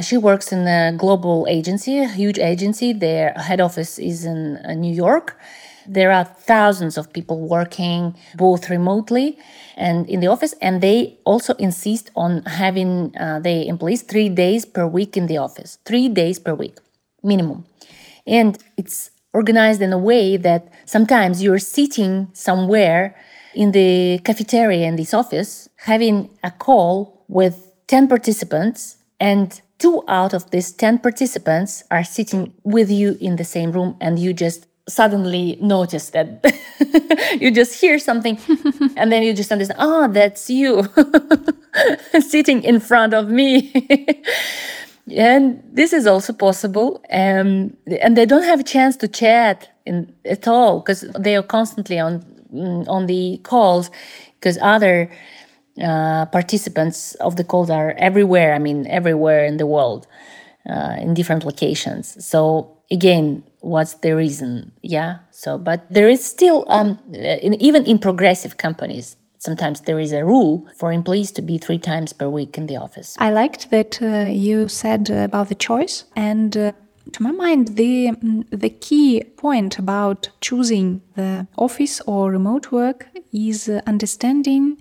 she 0.00 0.16
works 0.16 0.52
in 0.52 0.66
a 0.66 0.92
global 0.96 1.46
agency, 1.50 1.98
a 1.98 2.09
huge 2.09 2.38
agency. 2.38 2.92
Their 2.94 3.33
head 3.35 3.61
office 3.61 3.98
is 3.98 4.24
in 4.24 4.57
uh, 4.57 4.72
New 4.72 4.94
York. 4.94 5.38
There 5.87 6.11
are 6.12 6.24
thousands 6.24 6.96
of 6.96 7.12
people 7.12 7.40
working 7.40 8.14
both 8.37 8.70
remotely 8.70 9.37
and 9.76 10.09
in 10.09 10.20
the 10.20 10.28
office, 10.28 10.55
and 10.62 10.81
they 10.81 11.18
also 11.24 11.55
insist 11.55 12.11
on 12.16 12.42
having 12.44 13.14
uh, 13.18 13.40
their 13.40 13.64
employees 13.64 14.02
three 14.02 14.28
days 14.28 14.64
per 14.64 14.87
week 14.87 15.16
in 15.16 15.26
the 15.26 15.37
office, 15.37 15.78
three 15.85 16.09
days 16.09 16.38
per 16.38 16.55
week, 16.55 16.78
minimum. 17.22 17.66
And 18.26 18.59
it's 18.76 19.11
organized 19.35 19.83
in 19.83 19.92
a 19.92 19.98
way 19.98 20.37
that 20.37 20.72
sometimes 20.87 21.42
you're 21.42 21.59
sitting 21.59 22.28
somewhere 22.33 23.16
in 23.55 23.72
the 23.72 24.20
cafeteria 24.24 24.87
in 24.87 24.96
this 24.96 25.12
office 25.12 25.68
having 25.76 26.31
a 26.44 26.50
call 26.50 27.24
with 27.28 27.74
10 27.88 28.09
participants, 28.09 28.96
and 29.20 29.61
two 29.83 30.05
out 30.07 30.33
of 30.33 30.51
these 30.51 30.71
10 30.71 31.01
participants 31.01 31.83
are 31.90 32.05
sitting 32.05 32.55
with 32.62 32.88
you 32.90 33.16
in 33.21 33.35
the 33.37 33.45
same 33.45 33.73
room, 33.73 33.97
and 34.01 34.18
you 34.18 34.33
just 34.33 34.66
suddenly 34.88 35.59
notice 35.61 36.11
that 36.11 36.27
you 37.40 37.51
just 37.51 37.81
hear 37.81 37.99
something 37.99 38.37
and 38.97 39.12
then 39.12 39.23
you 39.23 39.33
just 39.33 39.53
understand 39.53 39.79
oh 39.81 40.09
that's 40.09 40.51
you 40.51 40.83
sitting 42.21 42.64
in 42.64 42.81
front 42.81 43.14
of 43.14 43.29
me. 43.29 43.73
And 45.16 45.62
this 45.73 45.92
is 45.92 46.07
also 46.07 46.33
possible 46.33 47.01
um, 47.12 47.77
and 48.01 48.16
they 48.16 48.27
don't 48.27 48.42
have 48.42 48.61
a 48.61 48.64
chance 48.64 48.97
to 48.99 49.09
chat 49.09 49.68
in, 49.87 50.12
at 50.25 50.49
all 50.49 50.81
because 50.81 51.03
they 51.18 51.37
are 51.37 51.45
constantly 51.45 51.99
on 52.01 52.21
mm, 52.53 52.88
on 52.88 53.07
the 53.07 53.38
calls 53.45 53.90
because 54.35 54.59
other 54.61 55.09
uh, 55.81 56.27
participants 56.27 57.15
of 57.17 57.37
the 57.37 57.45
calls 57.45 57.71
are 57.71 57.93
everywhere 57.93 58.55
i 58.55 58.59
mean 58.59 58.87
everywhere 58.89 59.45
in 59.45 59.57
the 59.57 59.67
world 59.67 60.07
uh, 60.69 60.97
in 61.01 61.13
different 61.15 61.45
locations. 61.45 62.25
So 62.25 62.77
again 62.91 63.43
what's 63.61 63.95
the 63.95 64.15
reason? 64.15 64.73
Yeah 64.83 65.19
so 65.31 65.59
but 65.59 65.87
there 65.91 66.09
is 66.09 66.25
still 66.25 66.65
um, 66.69 66.99
in, 67.13 67.55
even 67.55 67.85
in 67.85 67.99
progressive 67.99 68.57
companies 68.59 69.17
sometimes 69.39 69.81
there 69.83 69.99
is 69.99 70.13
a 70.13 70.25
rule 70.25 70.67
for 70.77 70.93
employees 70.93 71.33
to 71.33 71.43
be 71.43 71.59
three 71.59 71.79
times 71.79 72.13
per 72.13 72.29
week 72.29 72.57
in 72.57 72.67
the 72.67 72.77
office. 72.77 73.17
I 73.19 73.33
liked 73.33 73.71
that 73.71 74.01
uh, 74.01 74.31
you 74.31 74.69
said 74.69 75.11
about 75.11 75.49
the 75.49 75.57
choice, 75.57 76.05
and 76.15 76.57
uh, 76.57 76.73
to 77.13 77.23
my 77.23 77.33
mind, 77.33 77.77
the 77.77 78.13
mm, 78.13 78.45
the 78.51 78.71
key 78.71 79.25
point 79.37 79.79
about 79.79 80.29
choosing 80.41 81.03
the 81.17 81.47
office 81.57 82.01
or 82.07 82.31
remote 82.31 82.71
work 82.71 83.09
is 83.33 83.69
uh, 83.69 83.81
understanding 83.87 84.81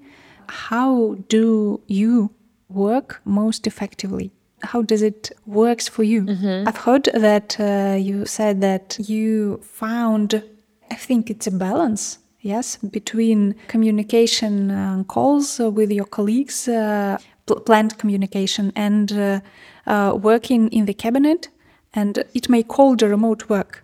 how 0.50 1.16
do 1.30 1.82
you 1.88 2.30
work 2.70 3.22
most 3.26 3.68
effectively. 3.68 4.32
How 4.64 4.82
does 4.84 5.02
it 5.02 5.32
works 5.46 5.88
for 5.88 6.04
you? 6.04 6.22
I've 6.68 6.78
heard 6.86 7.06
that 7.14 7.58
uh, 7.60 7.96
you 7.98 8.26
said 8.26 8.62
that 8.62 8.98
you 9.10 9.60
found, 9.64 10.42
I 10.90 10.96
think 10.96 11.30
it's 11.30 11.48
a 11.48 11.52
balance 11.52 12.18
yes 12.44 12.78
between 12.78 13.54
communication 13.68 14.72
uh, 14.72 15.04
calls 15.08 15.60
uh, 15.60 15.70
with 15.70 15.92
your 15.92 16.06
colleagues 16.06 16.68
uh, 16.68 17.18
pl- 17.46 17.60
planned 17.62 17.98
communication 18.00 18.72
and 18.76 19.12
uh, 19.12 19.40
uh, 19.86 20.14
working 20.16 20.68
in 20.70 20.86
the 20.86 20.94
cabinet 20.94 21.50
and 21.94 22.24
it 22.34 22.50
may 22.50 22.64
call 22.64 22.96
the 22.96 23.08
remote 23.08 23.48
work 23.50 23.84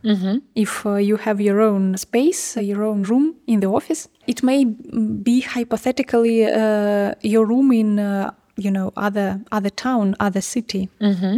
if 0.56 0.86
uh, 0.86 0.96
you 0.96 1.18
have 1.18 1.40
your 1.40 1.62
own 1.62 1.98
space 1.98 2.58
your 2.58 2.84
own 2.84 3.04
room 3.04 3.36
in 3.46 3.60
the 3.60 3.68
office 3.68 4.08
it 4.28 4.44
may 4.44 4.66
be 4.66 5.42
hypothetically 5.42 6.46
uh, 6.46 7.14
your 7.22 7.46
room 7.46 7.72
in 7.72 8.00
uh, 8.00 8.32
you 8.58 8.72
know 8.72 8.92
other 8.96 9.40
other 9.52 9.70
town 9.70 10.16
other 10.20 10.42
city 10.42 10.90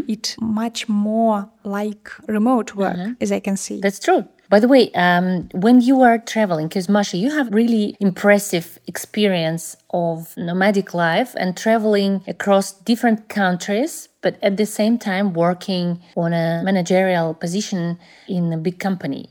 it 0.08 0.36
much 0.40 0.88
more 0.88 1.50
like 1.64 2.10
remote 2.28 2.76
work 2.76 2.98
as 3.22 3.32
i 3.32 3.40
can 3.40 3.58
see 3.58 3.80
That's 3.82 4.00
true. 4.00 4.24
By 4.50 4.60
the 4.60 4.68
way, 4.68 4.90
um, 4.96 5.48
when 5.54 5.80
you 5.80 6.02
are 6.02 6.18
traveling, 6.18 6.68
because 6.70 6.90
Masha, 6.90 7.18
you 7.18 7.30
have 7.38 7.54
really 7.54 7.96
impressive 8.00 8.80
experience 8.88 9.78
of 9.92 10.34
nomadic 10.38 10.96
life 10.96 11.36
and 11.38 11.56
traveling 11.56 12.24
across 12.28 12.72
different 12.92 13.30
countries, 13.30 14.10
but 14.24 14.34
at 14.42 14.58
the 14.58 14.66
same 14.66 14.98
time 14.98 15.34
working 15.34 16.02
on 16.18 16.34
a 16.34 16.64
managerial 16.70 17.36
position 17.36 18.00
in 18.28 18.52
a 18.52 18.58
big 18.58 18.80
company. 18.80 19.30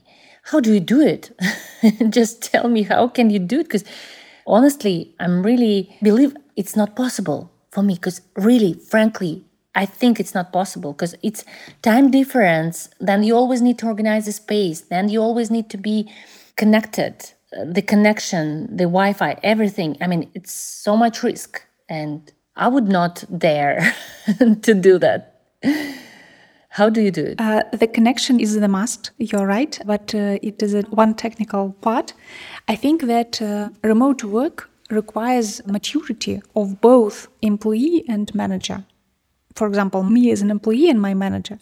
How 0.50 0.61
do 0.61 0.72
you 0.72 0.80
do 0.80 1.00
it? 1.00 1.38
Just 2.08 2.42
tell 2.42 2.68
me 2.68 2.82
how 2.82 3.08
can 3.08 3.28
you 3.28 3.38
do 3.38 3.61
it? 3.61 3.64
Because 3.64 3.84
honestly, 4.46 5.14
I'm 5.20 5.42
really 5.42 5.96
believe 6.02 6.34
it's 6.56 6.74
not 6.74 6.96
possible 6.96 7.52
for 7.70 7.82
me. 7.82 7.94
Because 7.94 8.22
really, 8.34 8.72
frankly, 8.72 9.44
I 9.74 9.84
think 9.84 10.18
it's 10.18 10.34
not 10.34 10.50
possible 10.52 10.92
because 10.94 11.14
it's 11.22 11.44
time 11.82 12.11
difference. 12.11 12.88
Then 12.98 13.22
you 13.24 13.37
always 13.37 13.61
need 13.61 13.78
to 13.80 13.87
organize 13.87 14.24
the 14.24 14.32
space. 14.32 14.80
Then 14.80 15.11
you 15.11 15.20
always 15.20 15.50
need 15.50 15.68
to 15.70 15.76
be 15.76 16.11
connected. 16.56 17.14
Uh, 17.52 17.64
The 17.64 17.82
connection, 17.82 18.74
the 18.74 18.84
Wi-Fi, 18.84 19.37
everything. 19.42 19.96
I 20.00 20.06
mean, 20.06 20.30
it's 20.34 20.52
so 20.52 20.96
much 20.96 21.22
risk, 21.22 21.62
and 21.88 22.32
I 22.56 22.68
would 22.68 22.88
not 22.88 23.24
dare 23.38 23.94
to 24.62 24.74
do 24.74 24.98
that. 24.98 25.20
How 26.68 26.90
do 26.90 27.00
you 27.00 27.11
do 27.11 27.24
it? 27.24 27.40
Uh, 27.40 27.62
the 27.72 27.87
connection 27.87 28.38
is 28.40 28.59
the 28.59 28.68
must, 28.68 29.11
you're 29.18 29.46
right, 29.46 29.78
but 29.87 30.14
uh, 30.14 30.38
it 30.42 30.62
is 30.62 30.74
one 30.90 31.14
technical 31.14 31.72
part. 31.81 32.12
I 32.68 32.76
think 32.76 33.02
that 33.02 33.40
uh, 33.40 33.70
remote 33.83 34.22
work 34.22 34.70
requires 34.90 35.66
maturity 35.66 36.42
of 36.54 36.81
both 36.81 37.28
employee 37.42 38.04
and 38.09 38.33
manager. 38.35 38.85
For 39.54 39.66
example, 39.66 40.02
me 40.02 40.31
as 40.31 40.42
an 40.42 40.50
employee 40.50 40.88
and 40.88 41.00
my 41.00 41.14
manager. 41.14 41.59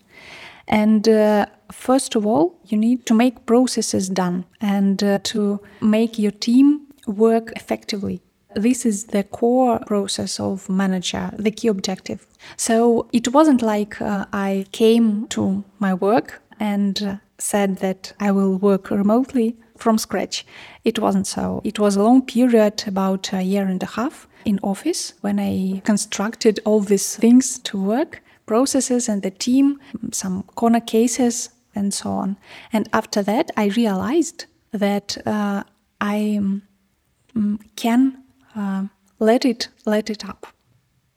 And 0.68 1.08
uh, 1.08 1.46
first 1.72 2.16
of 2.16 2.26
all, 2.26 2.58
you 2.66 2.76
need 2.76 3.06
to 3.06 3.14
make 3.14 3.46
processes 3.46 4.08
done 4.08 4.44
and 4.60 5.02
uh, 5.02 5.18
to 5.24 5.60
make 5.80 6.18
your 6.18 6.32
team 6.32 6.86
work 7.06 7.52
effectively. 7.56 8.20
This 8.56 8.86
is 8.86 9.04
the 9.04 9.22
core 9.22 9.78
process 9.80 10.40
of 10.40 10.68
manager, 10.70 11.30
the 11.38 11.50
key 11.50 11.68
objective. 11.68 12.26
So 12.56 13.06
it 13.12 13.28
wasn't 13.34 13.60
like 13.60 14.00
uh, 14.00 14.24
I 14.32 14.64
came 14.72 15.26
to 15.28 15.62
my 15.78 15.92
work 15.92 16.42
and 16.58 17.02
uh, 17.02 17.16
said 17.38 17.76
that 17.78 18.14
I 18.18 18.30
will 18.30 18.56
work 18.56 18.90
remotely 18.90 19.56
from 19.76 19.98
scratch. 19.98 20.46
It 20.84 20.98
wasn't 20.98 21.26
so. 21.26 21.60
It 21.64 21.78
was 21.78 21.96
a 21.96 22.02
long 22.02 22.22
period, 22.22 22.84
about 22.86 23.30
a 23.34 23.42
year 23.42 23.66
and 23.66 23.82
a 23.82 23.86
half 23.86 24.26
in 24.46 24.58
office 24.62 25.12
when 25.20 25.38
I 25.38 25.82
constructed 25.84 26.58
all 26.64 26.80
these 26.80 27.14
things 27.14 27.58
to 27.58 27.78
work, 27.78 28.22
processes 28.46 29.06
and 29.06 29.20
the 29.22 29.30
team, 29.30 29.78
some 30.12 30.44
corner 30.54 30.80
cases 30.80 31.50
and 31.74 31.92
so 31.92 32.10
on. 32.10 32.38
And 32.72 32.88
after 32.94 33.22
that, 33.22 33.50
I 33.54 33.66
realized 33.66 34.46
that 34.72 35.18
uh, 35.26 35.64
I 36.00 36.38
um, 37.34 37.58
can 37.76 38.22
let 39.19 39.45
it 39.45 39.69
let 39.85 40.09
it 40.09 40.25
up, 40.25 40.47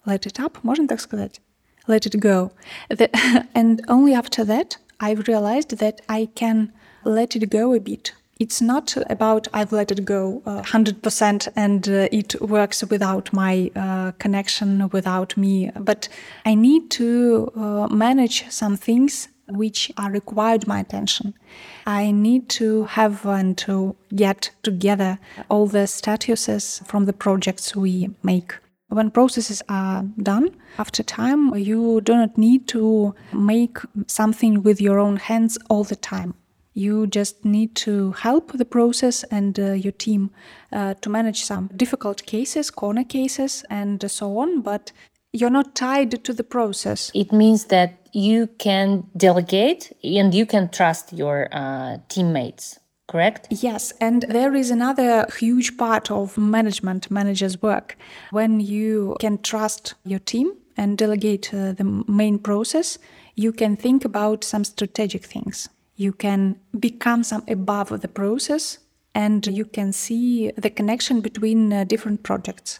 let 0.07 0.26
it 0.26 0.38
up. 0.40 0.59
Можно 0.62 0.87
так 0.87 1.00
сказать? 1.00 1.40
Let 1.87 2.07
it 2.07 2.18
go. 2.18 2.52
The, 2.88 3.11
and 3.54 3.83
only 3.88 4.14
after 4.14 4.44
that, 4.44 4.78
I 5.00 5.12
realized 5.12 5.78
that 5.78 6.00
I 6.09 6.28
can 6.35 6.72
let 7.04 7.37
it 7.37 7.50
go 7.50 7.74
a 7.74 7.80
bit. 7.80 8.12
It's 8.40 8.61
not 8.61 8.96
about 9.09 9.46
I've 9.52 9.72
let 9.72 9.92
it 9.92 10.04
go 10.04 10.42
uh, 10.44 10.62
100% 10.62 11.48
and 11.54 11.88
uh, 11.88 12.09
it 12.11 12.40
works 12.40 12.83
without 12.85 13.33
my 13.33 13.70
uh, 13.76 14.12
connection, 14.18 14.88
without 14.90 15.37
me. 15.37 15.70
But 15.78 16.09
I 16.44 16.54
need 16.54 16.90
to 16.92 17.52
uh, 17.54 17.88
manage 17.88 18.44
some 18.50 18.76
things 18.76 19.28
which 19.49 19.91
are 19.97 20.12
required 20.12 20.67
my 20.67 20.79
attention. 20.79 21.33
I 21.85 22.12
need 22.12 22.49
to 22.49 22.85
have 22.85 23.25
and 23.25 23.57
to 23.59 23.95
get 24.15 24.51
together 24.63 25.19
all 25.49 25.67
the 25.67 25.85
statuses 25.85 26.85
from 26.85 27.05
the 27.05 27.13
projects 27.13 27.75
we 27.75 28.09
make. 28.23 28.55
When 28.89 29.12
processes 29.12 29.62
are 29.69 30.03
done, 30.17 30.55
after 30.79 31.03
time, 31.03 31.53
you 31.55 32.01
do 32.01 32.15
not 32.15 32.38
need 32.38 32.67
to 32.69 33.13
make 33.31 33.77
something 34.07 34.63
with 34.63 34.81
your 34.81 34.97
own 34.99 35.17
hands 35.17 35.59
all 35.69 35.83
the 35.83 35.95
time. 35.95 36.33
You 36.73 37.05
just 37.07 37.45
need 37.45 37.75
to 37.75 38.13
help 38.13 38.53
the 38.53 38.65
process 38.65 39.23
and 39.25 39.59
uh, 39.59 39.73
your 39.73 39.91
team 39.91 40.31
uh, 40.71 40.95
to 41.01 41.09
manage 41.09 41.43
some 41.43 41.69
difficult 41.75 42.25
cases, 42.25 42.71
corner 42.71 43.03
cases, 43.03 43.63
and 43.69 44.09
so 44.09 44.38
on. 44.39 44.62
But 44.62 44.91
you're 45.33 45.49
not 45.49 45.75
tied 45.75 46.23
to 46.23 46.33
the 46.33 46.43
process. 46.43 47.12
It 47.13 47.31
means 47.31 47.65
that 47.65 47.98
you 48.12 48.48
can 48.58 49.06
delegate 49.15 49.91
and 50.04 50.34
you 50.34 50.45
can 50.45 50.69
trust 50.69 51.13
your 51.13 51.48
uh, 51.52 51.98
teammates 52.08 52.80
correct? 53.10 53.48
Yes, 53.50 53.91
and 54.00 54.24
there 54.30 54.54
is 54.54 54.69
another 54.69 55.26
huge 55.38 55.78
part 55.78 56.12
of 56.12 56.38
management, 56.38 57.10
manager's 57.10 57.62
work. 57.62 57.98
When 58.30 58.60
you 58.60 59.17
can 59.19 59.39
trust 59.39 59.95
your 60.06 60.19
team 60.19 60.54
and 60.78 60.98
delegate 60.98 61.52
uh, 61.54 61.74
the 61.74 62.04
main 62.08 62.38
process, 62.38 63.00
you 63.36 63.52
can 63.52 63.76
think 63.76 64.06
about 64.06 64.43
some 64.43 64.63
strategic 64.63 65.26
things. 65.26 65.69
You 65.95 66.13
can 66.13 66.60
become 66.80 67.24
some 67.24 67.43
above 67.48 68.02
the 68.02 68.08
process 68.08 68.78
and 69.15 69.45
you 69.48 69.65
can 69.65 69.91
see 69.91 70.52
the 70.52 70.69
connection 70.69 71.19
between 71.19 71.74
uh, 71.74 71.84
different 71.84 72.24
projects 72.24 72.80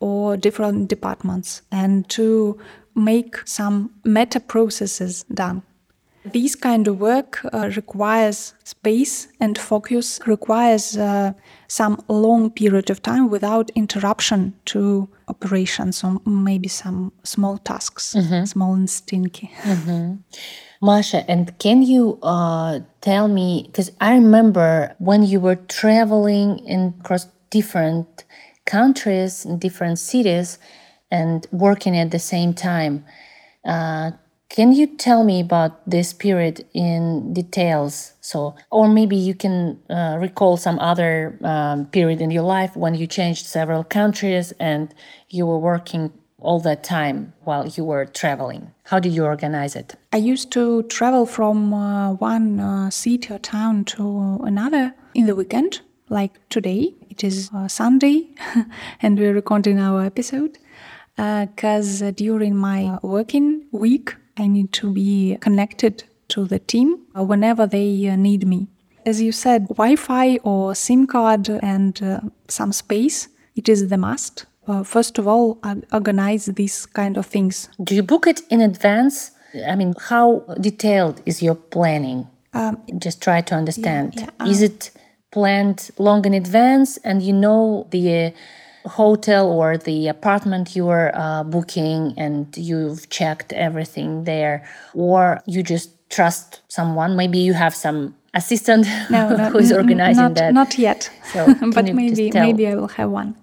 or 0.00 0.36
different 0.36 0.88
departments 0.88 1.62
and 1.70 2.08
to 2.08 2.58
make 2.98 3.36
some 3.46 3.90
meta 4.04 4.40
processes 4.40 5.24
done. 5.32 5.62
This 6.24 6.54
kind 6.54 6.86
of 6.88 7.00
work 7.00 7.40
uh, 7.52 7.70
requires 7.76 8.52
space 8.64 9.28
and 9.40 9.56
focus, 9.56 10.20
requires 10.26 10.96
uh, 10.96 11.32
some 11.68 12.02
long 12.08 12.50
period 12.50 12.90
of 12.90 13.00
time 13.00 13.30
without 13.30 13.70
interruption 13.74 14.52
to 14.66 15.08
operations 15.28 16.04
or 16.04 16.20
maybe 16.26 16.68
some 16.68 17.12
small 17.22 17.56
tasks, 17.58 18.14
mm-hmm. 18.14 18.44
small 18.44 18.74
and 18.74 18.90
stinky. 18.90 19.50
Mm-hmm. 19.62 20.16
Masha, 20.82 21.24
and 21.30 21.58
can 21.58 21.82
you 21.82 22.18
uh, 22.22 22.80
tell 23.00 23.28
me, 23.28 23.64
because 23.66 23.90
I 24.00 24.14
remember 24.14 24.94
when 24.98 25.22
you 25.22 25.40
were 25.40 25.56
traveling 25.56 26.58
in 26.66 26.94
across 27.00 27.26
different 27.50 28.24
countries, 28.66 29.44
in 29.44 29.58
different 29.58 29.98
cities, 29.98 30.58
and 31.10 31.46
working 31.50 31.96
at 31.96 32.10
the 32.10 32.18
same 32.18 32.54
time. 32.54 33.04
Uh, 33.64 34.12
can 34.48 34.72
you 34.72 34.86
tell 34.86 35.24
me 35.24 35.40
about 35.40 35.88
this 35.88 36.12
period 36.12 36.64
in 36.72 37.34
details? 37.34 38.14
So, 38.22 38.54
or 38.70 38.88
maybe 38.88 39.14
you 39.14 39.34
can 39.34 39.78
uh, 39.90 40.16
recall 40.18 40.56
some 40.56 40.78
other 40.78 41.38
um, 41.44 41.86
period 41.86 42.22
in 42.22 42.30
your 42.30 42.44
life 42.44 42.74
when 42.74 42.94
you 42.94 43.06
changed 43.06 43.44
several 43.44 43.84
countries 43.84 44.52
and 44.58 44.94
you 45.28 45.44
were 45.46 45.58
working 45.58 46.12
all 46.40 46.60
that 46.60 46.82
time 46.82 47.34
while 47.44 47.66
you 47.66 47.84
were 47.84 48.06
traveling. 48.06 48.72
How 48.84 48.98
did 48.98 49.12
you 49.12 49.24
organize 49.24 49.76
it? 49.76 49.96
I 50.12 50.18
used 50.18 50.50
to 50.52 50.82
travel 50.84 51.26
from 51.26 51.74
uh, 51.74 52.12
one 52.14 52.60
uh, 52.60 52.90
city 52.90 53.34
or 53.34 53.38
town 53.38 53.84
to 53.86 54.40
another 54.44 54.94
in 55.14 55.26
the 55.26 55.34
weekend, 55.34 55.80
like 56.08 56.32
today. 56.48 56.94
It 57.10 57.22
is 57.22 57.50
uh, 57.52 57.68
Sunday, 57.68 58.28
and 59.02 59.18
we're 59.18 59.34
recording 59.34 59.78
our 59.78 60.04
episode 60.04 60.58
because 61.18 62.00
uh, 62.00 62.12
during 62.12 62.56
my 62.56 62.98
working 63.02 63.64
week 63.72 64.14
I 64.36 64.46
need 64.46 64.72
to 64.74 64.92
be 64.92 65.36
connected 65.40 66.04
to 66.28 66.44
the 66.44 66.60
team 66.60 67.00
whenever 67.14 67.66
they 67.66 68.08
uh, 68.08 68.16
need 68.16 68.46
me. 68.46 68.68
As 69.04 69.20
you 69.20 69.32
said, 69.32 69.68
Wi 69.68 69.96
Fi 69.96 70.36
or 70.44 70.74
SIM 70.74 71.06
card 71.06 71.48
and 71.48 72.00
uh, 72.02 72.20
some 72.48 72.72
space, 72.72 73.28
it 73.56 73.68
is 73.68 73.88
the 73.88 73.98
must. 73.98 74.46
Uh, 74.66 74.82
first 74.84 75.18
of 75.18 75.26
all, 75.26 75.58
organize 75.92 76.46
these 76.46 76.86
kind 76.86 77.16
of 77.16 77.26
things. 77.26 77.68
Do 77.82 77.94
you 77.94 78.02
book 78.02 78.26
it 78.26 78.42
in 78.50 78.60
advance? 78.60 79.32
I 79.66 79.74
mean, 79.76 79.94
how 79.98 80.44
detailed 80.60 81.22
is 81.24 81.42
your 81.42 81.54
planning? 81.54 82.28
Um, 82.52 82.78
Just 82.98 83.22
try 83.22 83.40
to 83.40 83.54
understand. 83.54 84.14
Yeah, 84.14 84.22
yeah, 84.24 84.30
um, 84.40 84.50
is 84.50 84.62
it 84.62 84.90
planned 85.30 85.90
long 85.98 86.24
in 86.26 86.34
advance 86.34 86.98
and 86.98 87.22
you 87.22 87.32
know 87.32 87.86
the 87.90 88.34
hotel 88.86 89.50
or 89.50 89.76
the 89.76 90.08
apartment 90.08 90.74
you 90.76 90.88
are 90.88 91.10
uh, 91.14 91.44
booking 91.44 92.14
and 92.16 92.56
you've 92.56 93.08
checked 93.10 93.52
everything 93.52 94.24
there 94.24 94.66
or 94.94 95.40
you 95.46 95.62
just 95.62 95.90
trust 96.10 96.62
someone? 96.68 97.16
Maybe 97.16 97.38
you 97.38 97.54
have 97.54 97.74
some 97.74 98.14
assistant 98.34 98.86
no, 99.10 99.36
no 99.36 99.50
who's 99.50 99.72
organizing 99.72 100.22
not, 100.22 100.34
that. 100.34 100.54
not 100.54 100.78
yet. 100.78 101.10
So 101.32 101.54
but 101.74 101.84
maybe 101.94 102.30
maybe 102.32 102.66
i 102.66 102.74
will 102.74 102.88
have 102.88 103.10
one. 103.10 103.36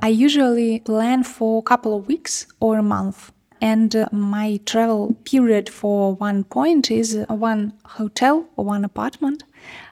I 0.00 0.08
usually 0.08 0.80
plan 0.80 1.22
for 1.22 1.60
a 1.60 1.62
couple 1.62 1.96
of 1.96 2.08
weeks 2.08 2.46
or 2.60 2.78
a 2.78 2.82
month. 2.82 3.32
And 3.60 3.94
uh, 3.94 4.08
my 4.10 4.58
travel 4.66 5.14
period 5.22 5.68
for 5.68 6.14
one 6.14 6.42
point 6.42 6.90
is 6.90 7.24
one 7.28 7.74
hotel 7.84 8.48
or 8.56 8.64
one 8.64 8.84
apartment 8.84 9.44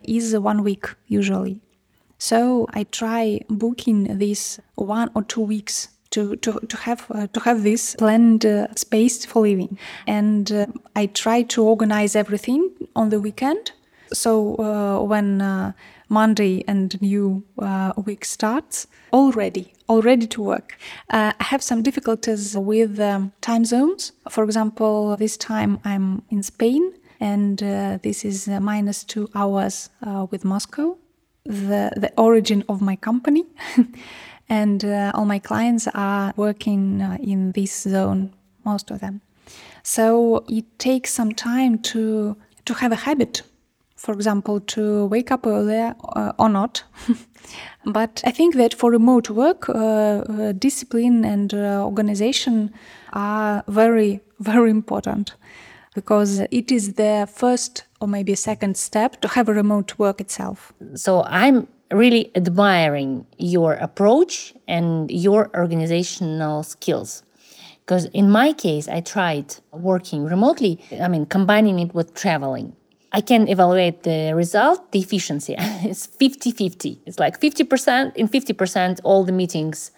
is 0.02 0.36
one 0.36 0.64
week 0.64 0.86
usually 1.06 1.60
so 2.20 2.66
I 2.74 2.84
try 2.84 3.40
booking 3.48 4.18
this 4.18 4.60
one 4.74 5.10
or 5.14 5.22
two 5.22 5.40
weeks 5.40 5.88
to, 6.10 6.36
to, 6.36 6.60
to 6.68 6.76
have 6.76 7.06
uh, 7.10 7.26
to 7.28 7.40
have 7.40 7.62
this 7.62 7.96
planned 7.96 8.44
uh, 8.44 8.66
space 8.74 9.24
for 9.24 9.42
living. 9.42 9.78
And 10.06 10.52
uh, 10.52 10.66
i 10.94 11.06
try 11.06 11.42
to 11.42 11.64
organize 11.64 12.14
everything 12.14 12.70
on 12.94 13.08
the 13.08 13.20
weekend. 13.20 13.72
So 14.12 14.56
uh, 14.56 15.02
when 15.02 15.40
uh, 15.40 15.72
monday 16.10 16.62
and 16.68 17.00
new 17.00 17.42
uh, 17.58 17.92
week 18.04 18.24
starts 18.24 18.86
already 19.12 19.72
already 19.88 20.26
to 20.26 20.42
work. 20.42 20.76
I 21.08 21.34
have 21.40 21.62
some 21.62 21.82
difficulties 21.82 22.56
with 22.56 23.00
um, 23.00 23.32
time 23.40 23.64
zones. 23.64 24.12
For 24.28 24.44
example 24.44 25.16
this 25.16 25.36
time 25.36 25.78
i'm 25.84 26.22
in 26.28 26.42
spain 26.42 26.92
and 27.20 27.58
this 28.02 28.24
is 28.24 28.48
minus 28.48 29.04
two 29.04 29.28
hours 29.34 29.90
with 30.30 30.44
moscow 30.44 30.96
the, 31.44 31.92
the 31.96 32.12
origin 32.16 32.64
of 32.68 32.80
my 32.80 32.96
company. 32.96 33.44
and 34.48 34.84
uh, 34.84 35.12
all 35.14 35.24
my 35.24 35.38
clients 35.38 35.88
are 35.94 36.32
working 36.36 37.02
uh, 37.02 37.16
in 37.20 37.52
this 37.52 37.82
zone, 37.82 38.32
most 38.64 38.90
of 38.90 39.00
them. 39.00 39.20
So 39.82 40.44
it 40.48 40.64
takes 40.78 41.12
some 41.12 41.32
time 41.32 41.78
to, 41.78 42.36
to 42.64 42.74
have 42.74 42.92
a 42.92 42.96
habit, 42.96 43.42
for 43.96 44.12
example, 44.12 44.60
to 44.60 45.06
wake 45.06 45.30
up 45.30 45.46
earlier 45.46 45.94
uh, 46.16 46.32
or 46.38 46.48
not. 46.48 46.82
but 47.86 48.22
I 48.26 48.30
think 48.30 48.56
that 48.56 48.74
for 48.74 48.90
remote 48.90 49.30
work, 49.30 49.68
uh, 49.68 49.72
uh, 49.72 50.52
discipline 50.52 51.24
and 51.24 51.54
uh, 51.54 51.84
organization 51.84 52.72
are 53.12 53.64
very, 53.68 54.20
very 54.38 54.70
important 54.70 55.34
because 55.94 56.40
it 56.50 56.70
is 56.70 56.94
the 56.94 57.28
first 57.32 57.84
or 58.00 58.08
maybe 58.08 58.34
second 58.34 58.76
step 58.76 59.20
to 59.20 59.28
have 59.28 59.48
a 59.48 59.54
remote 59.54 59.98
work 59.98 60.20
itself. 60.20 60.72
So 60.94 61.22
I'm 61.24 61.66
really 61.90 62.30
admiring 62.36 63.26
your 63.38 63.74
approach 63.74 64.54
and 64.68 65.10
your 65.10 65.50
organizational 65.54 66.62
skills. 66.62 67.24
Because 67.80 68.04
in 68.06 68.30
my 68.30 68.52
case, 68.52 68.86
I 68.88 69.00
tried 69.00 69.56
working 69.72 70.24
remotely, 70.24 70.80
I 71.00 71.08
mean, 71.08 71.26
combining 71.26 71.80
it 71.80 71.92
with 71.92 72.14
traveling. 72.14 72.76
I 73.12 73.20
can 73.20 73.48
evaluate 73.48 74.04
the 74.04 74.32
result, 74.36 74.92
the 74.92 75.00
efficiency. 75.00 75.56
it's 75.58 76.06
50 76.06 76.52
50. 76.52 77.00
It's 77.06 77.18
like 77.18 77.40
50%, 77.40 78.14
in 78.14 78.28
50%, 78.28 79.00
all 79.02 79.24
the 79.24 79.32
meetings 79.32 79.90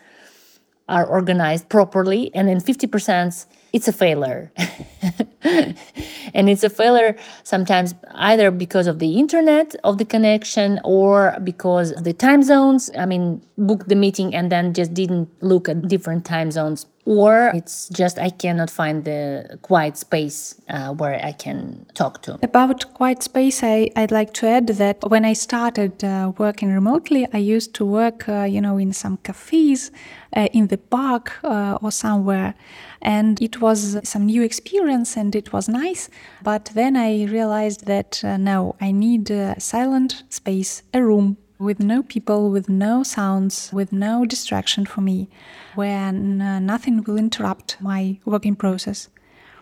are 0.88 1.04
organized 1.04 1.68
properly, 1.68 2.34
and 2.34 2.48
in 2.48 2.58
50%, 2.58 3.46
it's 3.72 3.88
a 3.88 3.92
failure. 3.92 4.52
and 5.42 6.48
it's 6.48 6.62
a 6.62 6.70
failure 6.70 7.16
sometimes 7.42 7.94
either 8.14 8.50
because 8.50 8.86
of 8.86 8.98
the 8.98 9.18
internet 9.18 9.74
of 9.82 9.98
the 9.98 10.04
connection 10.04 10.80
or 10.84 11.36
because 11.42 11.92
of 11.92 12.04
the 12.04 12.12
time 12.12 12.42
zones. 12.42 12.90
I 12.98 13.06
mean, 13.06 13.42
booked 13.56 13.88
the 13.88 13.96
meeting 13.96 14.34
and 14.34 14.52
then 14.52 14.74
just 14.74 14.94
didn't 14.94 15.28
look 15.42 15.68
at 15.68 15.88
different 15.88 16.24
time 16.24 16.50
zones 16.50 16.86
or 17.04 17.50
it's 17.54 17.88
just 17.88 18.18
I 18.18 18.30
cannot 18.30 18.70
find 18.70 19.04
the 19.04 19.58
quiet 19.62 19.96
space 19.96 20.54
uh, 20.68 20.92
where 20.92 21.20
I 21.24 21.32
can 21.32 21.86
talk 21.94 22.22
to. 22.22 22.38
About 22.42 22.94
quiet 22.94 23.22
space, 23.22 23.62
I, 23.62 23.90
I'd 23.96 24.12
like 24.12 24.32
to 24.34 24.46
add 24.46 24.68
that 24.68 24.98
when 25.08 25.24
I 25.24 25.32
started 25.32 26.04
uh, 26.04 26.32
working 26.38 26.72
remotely, 26.72 27.26
I 27.32 27.38
used 27.38 27.74
to 27.74 27.84
work, 27.84 28.28
uh, 28.28 28.44
you 28.44 28.60
know, 28.60 28.78
in 28.78 28.92
some 28.92 29.16
cafes, 29.18 29.90
uh, 30.36 30.48
in 30.52 30.68
the 30.68 30.78
park 30.78 31.32
uh, 31.42 31.78
or 31.82 31.90
somewhere, 31.90 32.54
and 33.00 33.40
it 33.42 33.60
was 33.60 33.98
some 34.08 34.26
new 34.26 34.42
experience 34.42 35.16
and 35.16 35.34
it 35.34 35.52
was 35.52 35.68
nice. 35.68 36.08
But 36.42 36.70
then 36.74 36.96
I 36.96 37.24
realized 37.24 37.86
that 37.86 38.22
uh, 38.24 38.36
no, 38.36 38.76
I 38.80 38.92
need 38.92 39.30
a 39.30 39.58
silent 39.58 40.22
space, 40.28 40.82
a 40.94 41.02
room 41.02 41.36
with 41.62 41.80
no 41.80 42.02
people, 42.02 42.50
with 42.50 42.68
no 42.68 43.02
sounds, 43.02 43.70
with 43.72 43.92
no 43.92 44.26
distraction 44.26 44.84
for 44.84 45.00
me, 45.00 45.28
where 45.74 46.08
n- 46.08 46.66
nothing 46.66 47.02
will 47.04 47.16
interrupt 47.16 47.76
my 47.80 48.18
working 48.24 48.56
process. 48.56 49.08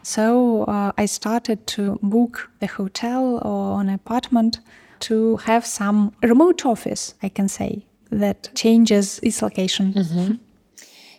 So 0.03 0.65
uh, 0.65 0.93
I 0.97 1.07
started 1.07 1.67
to 1.69 1.99
book 2.03 2.51
the 2.61 2.67
hotel 2.67 3.39
or 3.45 3.81
an 3.81 3.91
apartment 3.91 4.61
to 5.01 5.37
have 5.39 5.67
some 5.67 6.13
remote 6.23 6.65
office, 6.65 7.15
I 7.23 7.29
can 7.29 7.49
say, 7.49 7.87
that 8.11 8.51
changes 8.55 9.21
its 9.23 9.43
location. 9.43 9.93
Mm-hmm. 9.93 10.35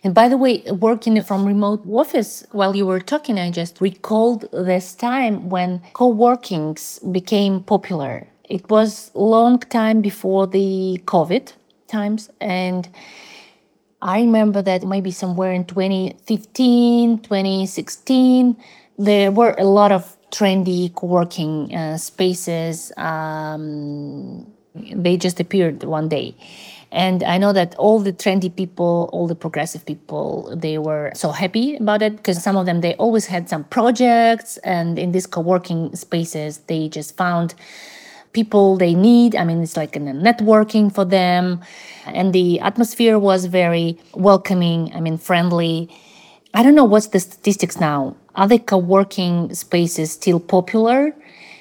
And 0.04 0.14
by 0.14 0.28
the 0.28 0.36
way, 0.36 0.62
working 0.72 1.22
from 1.22 1.46
remote 1.46 1.84
office, 1.88 2.44
while 2.50 2.74
you 2.74 2.86
were 2.86 3.00
talking, 3.00 3.38
I 3.38 3.52
just 3.52 3.80
recalled 3.80 4.48
this 4.52 4.96
time 4.96 5.48
when 5.48 5.80
co-workings 5.92 6.98
became 6.98 7.62
popular 7.62 8.26
it 8.44 8.68
was 8.70 9.10
long 9.14 9.58
time 9.58 10.00
before 10.00 10.46
the 10.46 11.00
COVID 11.06 11.52
times, 11.88 12.30
and 12.40 12.88
I 14.02 14.20
remember 14.20 14.62
that 14.62 14.82
maybe 14.82 15.12
somewhere 15.12 15.52
in 15.52 15.64
2015, 15.64 17.20
2016, 17.20 18.56
there 18.98 19.30
were 19.30 19.54
a 19.58 19.64
lot 19.64 19.92
of 19.92 20.16
trendy 20.32 20.92
co-working 20.92 21.74
uh, 21.74 21.98
spaces. 21.98 22.92
Um, 22.96 24.50
they 24.74 25.16
just 25.16 25.38
appeared 25.38 25.84
one 25.84 26.08
day. 26.08 26.34
And 26.90 27.22
I 27.22 27.38
know 27.38 27.52
that 27.52 27.74
all 27.76 28.00
the 28.00 28.12
trendy 28.12 28.54
people, 28.54 29.08
all 29.12 29.26
the 29.26 29.34
progressive 29.34 29.86
people, 29.86 30.54
they 30.54 30.78
were 30.78 31.12
so 31.14 31.30
happy 31.30 31.76
about 31.76 32.02
it 32.02 32.16
because 32.16 32.42
some 32.42 32.56
of 32.56 32.66
them, 32.66 32.80
they 32.80 32.94
always 32.96 33.26
had 33.26 33.48
some 33.48 33.64
projects. 33.64 34.58
And 34.58 34.98
in 34.98 35.12
these 35.12 35.26
co 35.26 35.40
working 35.40 35.94
spaces, 35.94 36.58
they 36.66 36.88
just 36.88 37.16
found 37.16 37.54
people 38.32 38.76
they 38.76 38.94
need. 38.94 39.36
I 39.36 39.44
mean, 39.44 39.62
it's 39.62 39.76
like 39.76 39.96
a 39.96 40.00
networking 40.00 40.92
for 40.92 41.04
them. 41.04 41.60
And 42.06 42.32
the 42.32 42.60
atmosphere 42.60 43.18
was 43.18 43.46
very 43.46 43.98
welcoming, 44.14 44.92
I 44.94 45.00
mean, 45.00 45.18
friendly. 45.18 45.88
I 46.54 46.62
don't 46.62 46.74
know 46.74 46.84
what's 46.84 47.08
the 47.08 47.20
statistics 47.20 47.80
now. 47.80 48.16
Are 48.34 48.48
the 48.48 48.58
co 48.58 48.78
working 48.78 49.54
spaces 49.54 50.12
still 50.12 50.40
popular 50.40 51.14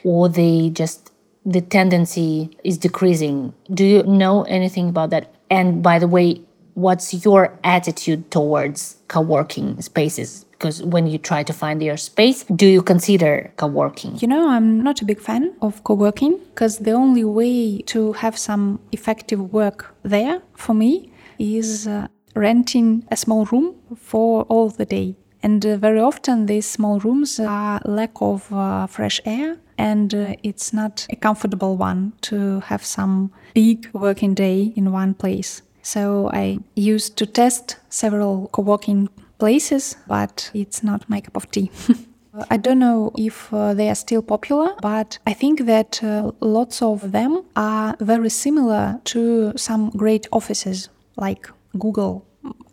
or 0.04 0.30
they 0.30 0.70
just, 0.70 1.12
the 1.46 1.62
tendency 1.62 2.58
is 2.64 2.78
decreasing? 2.78 3.54
Do 3.74 3.86
you 3.86 4.04
know 4.04 4.44
anything 4.44 4.90
about 4.90 5.10
that? 5.12 5.34
And 5.50 5.84
by 5.84 6.00
the 6.00 6.08
way, 6.08 6.42
what's 6.76 7.26
your 7.26 7.58
attitude 7.64 8.32
towards 8.32 8.98
co 9.08 9.22
working 9.22 9.82
spaces? 9.82 10.46
Because 10.62 10.84
when 10.84 11.08
you 11.08 11.17
try 11.17 11.41
to 11.41 11.54
find 11.54 11.82
your 11.82 11.97
space, 11.97 12.43
do 12.43 12.67
you 12.67 12.84
consider 12.84 13.52
co-working? 13.58 14.15
You 14.19 14.28
know, 14.28 14.47
I'm 14.47 14.84
not 14.84 15.02
a 15.02 15.06
big 15.06 15.19
fan 15.19 15.56
of 15.62 15.84
co-working 15.84 16.38
because 16.54 16.78
the 16.78 16.91
only 16.91 17.24
way 17.24 17.80
to 17.93 18.13
have 18.13 18.38
some 18.38 18.80
effective 18.91 19.52
work 19.52 19.95
there 20.04 20.43
for 20.56 20.76
me 20.76 21.12
is 21.39 21.88
uh, 21.88 22.08
renting 22.36 23.04
a 23.10 23.17
small 23.17 23.45
room 23.45 23.76
for 23.95 24.43
all 24.43 24.69
the 24.69 24.86
day. 24.86 25.15
And 25.41 25.65
uh, 25.65 25.78
very 25.78 26.00
often 26.00 26.45
these 26.45 26.67
small 26.69 27.00
rooms 27.00 27.39
are 27.39 27.82
lack 27.84 28.21
of 28.21 28.54
uh, 28.54 28.86
fresh 28.86 29.19
air 29.26 29.58
and 29.80 30.13
uh, 30.13 30.36
it's 30.43 30.71
not 30.74 31.08
a 31.10 31.15
comfortable 31.15 31.76
one 31.76 32.13
to 32.21 32.60
have 32.60 32.86
some 32.86 33.32
big 33.56 33.89
working 33.93 34.36
day 34.36 34.74
in 34.76 34.91
one 34.91 35.15
place. 35.15 35.63
So 35.82 36.30
I 36.32 36.60
used 36.76 37.17
to 37.17 37.26
test 37.26 37.78
several 37.89 38.50
co-working 38.52 39.10
places, 39.42 39.96
but 40.08 40.52
it's 40.54 40.84
not 40.84 41.10
my 41.10 41.20
cup 41.20 41.36
of 41.36 41.50
tea. 41.50 41.72
I 42.54 42.58
don't 42.58 42.78
know 42.78 43.12
if 43.18 43.52
uh, 43.52 43.74
they 43.74 43.90
are 43.90 43.96
still 43.96 44.22
popular, 44.22 44.68
but 44.82 45.18
I 45.26 45.34
think 45.34 45.66
that 45.66 46.04
uh, 46.04 46.32
lots 46.40 46.82
of 46.82 47.12
them 47.12 47.44
are 47.56 47.96
very 48.00 48.30
similar 48.30 49.02
to 49.12 49.54
some 49.58 49.90
great 50.02 50.28
offices 50.32 50.90
like 51.18 51.50
Google. 51.80 52.24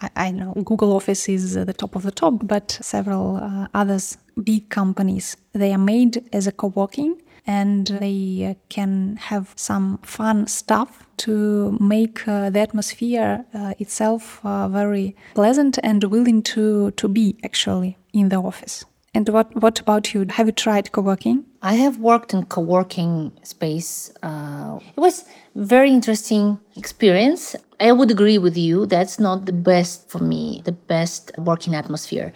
I, 0.02 0.08
I 0.26 0.30
know 0.30 0.52
Google 0.70 0.92
Office 0.92 1.26
is 1.28 1.54
the 1.54 1.72
top 1.72 1.96
of 1.96 2.02
the 2.02 2.12
top, 2.22 2.34
but 2.46 2.78
several 2.82 3.36
uh, 3.36 3.66
others, 3.72 4.18
big 4.50 4.68
companies, 4.68 5.36
they 5.54 5.72
are 5.72 5.84
made 5.94 6.22
as 6.34 6.46
a 6.46 6.52
co 6.52 6.66
working 6.68 7.16
and 7.46 7.86
they 7.86 8.56
can 8.68 9.16
have 9.16 9.52
some 9.56 9.98
fun 9.98 10.46
stuff 10.46 11.06
to 11.18 11.76
make 11.80 12.26
uh, 12.28 12.50
the 12.50 12.60
atmosphere 12.60 13.44
uh, 13.54 13.74
itself 13.78 14.40
uh, 14.44 14.68
very 14.68 15.16
pleasant 15.34 15.78
and 15.82 16.04
willing 16.04 16.42
to, 16.42 16.90
to 16.92 17.08
be 17.08 17.36
actually 17.44 17.96
in 18.12 18.28
the 18.28 18.36
office. 18.36 18.84
And 19.14 19.28
what, 19.30 19.54
what 19.60 19.80
about 19.80 20.14
you? 20.14 20.26
Have 20.28 20.46
you 20.46 20.52
tried 20.52 20.92
co-working? 20.92 21.44
I 21.62 21.74
have 21.74 21.98
worked 21.98 22.34
in 22.34 22.44
co-working 22.44 23.32
space. 23.42 24.12
Uh, 24.22 24.78
it 24.96 25.00
was 25.00 25.24
very 25.54 25.90
interesting 25.90 26.58
experience. 26.76 27.56
I 27.80 27.92
would 27.92 28.10
agree 28.10 28.38
with 28.38 28.56
you. 28.56 28.86
That's 28.86 29.18
not 29.18 29.46
the 29.46 29.52
best 29.52 30.08
for 30.08 30.18
me, 30.18 30.62
the 30.64 30.72
best 30.72 31.32
working 31.38 31.74
atmosphere. 31.74 32.32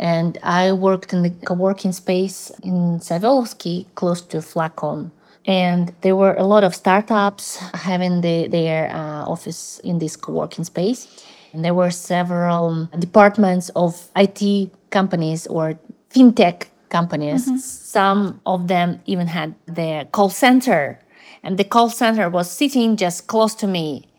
And 0.00 0.38
I 0.42 0.72
worked 0.72 1.12
in 1.12 1.22
the 1.22 1.30
co-working 1.44 1.92
space 1.92 2.50
in 2.62 3.00
Savelovsky, 3.00 3.84
close 3.94 4.22
to 4.22 4.38
Flacon. 4.38 5.10
And 5.44 5.94
there 6.00 6.16
were 6.16 6.34
a 6.34 6.44
lot 6.44 6.64
of 6.64 6.74
startups 6.74 7.58
having 7.74 8.22
the, 8.22 8.48
their 8.48 8.90
uh, 8.90 9.24
office 9.26 9.78
in 9.84 9.98
this 9.98 10.16
co-working 10.16 10.64
space. 10.64 11.06
And 11.52 11.62
there 11.62 11.74
were 11.74 11.90
several 11.90 12.88
departments 12.98 13.68
of 13.76 14.08
IT 14.16 14.70
companies 14.88 15.46
or 15.48 15.78
fintech 16.08 16.68
companies. 16.88 17.46
Mm-hmm. 17.46 17.58
Some 17.58 18.40
of 18.46 18.68
them 18.68 19.02
even 19.04 19.26
had 19.26 19.54
their 19.66 20.06
call 20.06 20.30
center. 20.30 20.98
And 21.42 21.58
the 21.58 21.64
call 21.64 21.90
center 21.90 22.30
was 22.30 22.50
sitting 22.50 22.96
just 22.96 23.26
close 23.26 23.54
to 23.56 23.66
me 23.66 24.09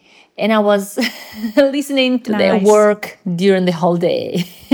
and 0.41 0.51
I 0.51 0.59
was 0.59 0.97
listening 1.55 2.19
to 2.21 2.31
nice. 2.31 2.39
their 2.39 2.57
work 2.59 3.19
during 3.35 3.65
the 3.65 3.71
whole 3.71 3.95
day. 3.95 4.43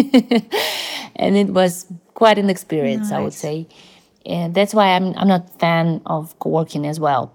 and 1.18 1.36
it 1.36 1.50
was 1.50 1.86
quite 2.14 2.38
an 2.40 2.50
experience, 2.50 3.12
nice. 3.12 3.20
I 3.20 3.22
would 3.22 3.34
say. 3.34 3.68
And 4.26 4.56
that's 4.56 4.74
why 4.74 4.96
I'm 4.96 5.14
I'm 5.18 5.28
not 5.28 5.60
fan 5.60 6.02
of 6.06 6.38
co-working 6.40 6.88
as 6.88 7.00
well. 7.00 7.34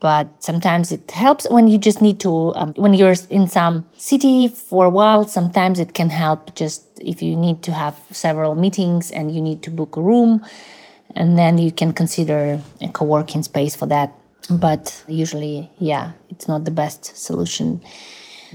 But 0.00 0.28
sometimes 0.42 0.90
it 0.90 1.10
helps 1.10 1.48
when 1.50 1.68
you 1.68 1.78
just 1.78 2.00
need 2.00 2.18
to 2.20 2.54
um, 2.54 2.72
when 2.74 2.94
you're 2.94 3.14
in 3.30 3.48
some 3.48 3.84
city 3.96 4.48
for 4.48 4.84
a 4.86 4.90
while. 4.90 5.26
Sometimes 5.26 5.78
it 5.78 5.92
can 5.92 6.10
help 6.10 6.54
just 6.54 6.84
if 7.00 7.20
you 7.20 7.36
need 7.36 7.62
to 7.64 7.72
have 7.72 8.00
several 8.10 8.54
meetings 8.54 9.10
and 9.10 9.34
you 9.34 9.40
need 9.40 9.62
to 9.64 9.70
book 9.70 9.96
a 9.96 10.02
room, 10.02 10.44
and 11.14 11.36
then 11.36 11.58
you 11.58 11.72
can 11.72 11.92
consider 11.92 12.60
a 12.80 12.88
co-working 12.88 13.42
space 13.42 13.76
for 13.76 13.86
that 13.86 14.12
but 14.50 15.04
usually 15.08 15.70
yeah 15.78 16.12
it's 16.30 16.48
not 16.48 16.64
the 16.64 16.70
best 16.70 17.16
solution 17.16 17.80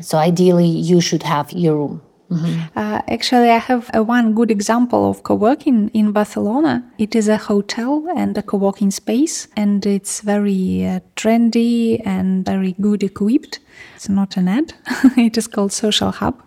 so 0.01 0.17
ideally 0.17 0.67
you 0.67 1.01
should 1.01 1.23
have 1.23 1.51
your 1.51 1.75
room 1.75 2.01
Mm-hmm. 2.29 2.77
Uh, 2.77 3.01
actually, 3.07 3.49
I 3.49 3.57
have 3.57 3.89
uh, 3.95 4.03
one 4.03 4.33
good 4.33 4.51
example 4.51 5.09
of 5.09 5.23
co-working 5.23 5.89
in 5.93 6.11
Barcelona. 6.11 6.83
It 6.97 7.15
is 7.15 7.29
a 7.29 7.37
hotel 7.37 8.05
and 8.15 8.37
a 8.37 8.43
co-working 8.43 8.91
space, 8.91 9.47
and 9.55 9.85
it's 9.85 10.19
very 10.21 10.85
uh, 10.85 10.99
trendy 11.15 12.01
and 12.05 12.45
very 12.45 12.75
good 12.81 13.01
equipped. 13.03 13.59
It's 13.95 14.09
not 14.09 14.35
an 14.35 14.49
ad. 14.49 14.73
it 15.17 15.37
is 15.37 15.47
called 15.47 15.71
Social 15.71 16.11
Hub. 16.11 16.43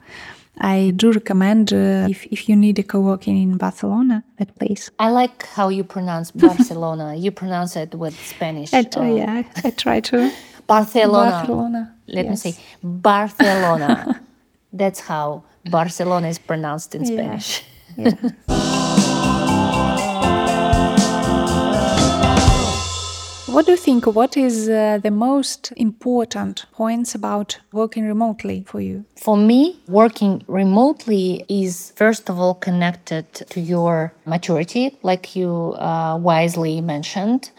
I 0.61 0.93
do 0.95 1.11
recommend 1.13 1.73
uh, 1.73 2.07
if, 2.09 2.27
if 2.27 2.49
you 2.49 2.57
need 2.57 2.79
a 2.79 2.83
co-working 2.83 3.41
in 3.41 3.57
Barcelona, 3.57 4.23
that 4.37 4.55
place. 4.59 4.91
I 4.99 5.11
like 5.11 5.47
how 5.47 5.69
you 5.69 5.85
pronounce 5.85 6.31
Barcelona. 6.31 7.15
you 7.25 7.31
pronounce 7.31 7.77
it 7.77 7.95
with 7.95 8.19
Spanish. 8.27 8.75
I, 8.75 8.87
uh, 8.97 9.03
yeah, 9.03 9.43
I 9.65 9.71
try 9.71 10.01
to. 10.01 10.31
Barcelona. 10.67 11.31
Barcelona. 11.31 11.95
Let 12.07 12.27
yes. 12.27 12.45
me 12.45 12.53
say 12.53 12.63
Barcelona. 12.83 14.21
That's 14.73 15.01
how 15.01 15.45
Barcelona 15.65 16.29
is 16.29 16.39
pronounced 16.39 16.95
in 16.95 17.05
Spanish. 17.07 17.65
Yeah. 17.97 18.77
What 23.53 23.67
do 23.67 23.73
you 23.73 23.77
think? 23.79 24.07
What 24.07 24.37
is 24.37 24.69
uh, 24.69 25.01
the 25.03 25.11
most 25.11 25.73
important 25.77 26.67
points 26.71 27.17
about 27.17 27.59
working 27.73 28.07
remotely 28.07 28.63
for 28.65 28.81
you? 28.81 29.05
For 29.17 29.37
me, 29.37 29.77
working 29.89 30.45
remotely 30.47 31.45
is 31.49 31.93
first 31.97 32.31
of 32.31 32.39
all 32.39 32.55
connected 32.55 33.25
to 33.35 33.61
your 33.61 34.13
maturity, 34.25 34.97
like 35.03 35.35
you 35.35 35.51
uh, 35.51 36.17
wisely 36.23 36.81
mentioned. 36.81 37.51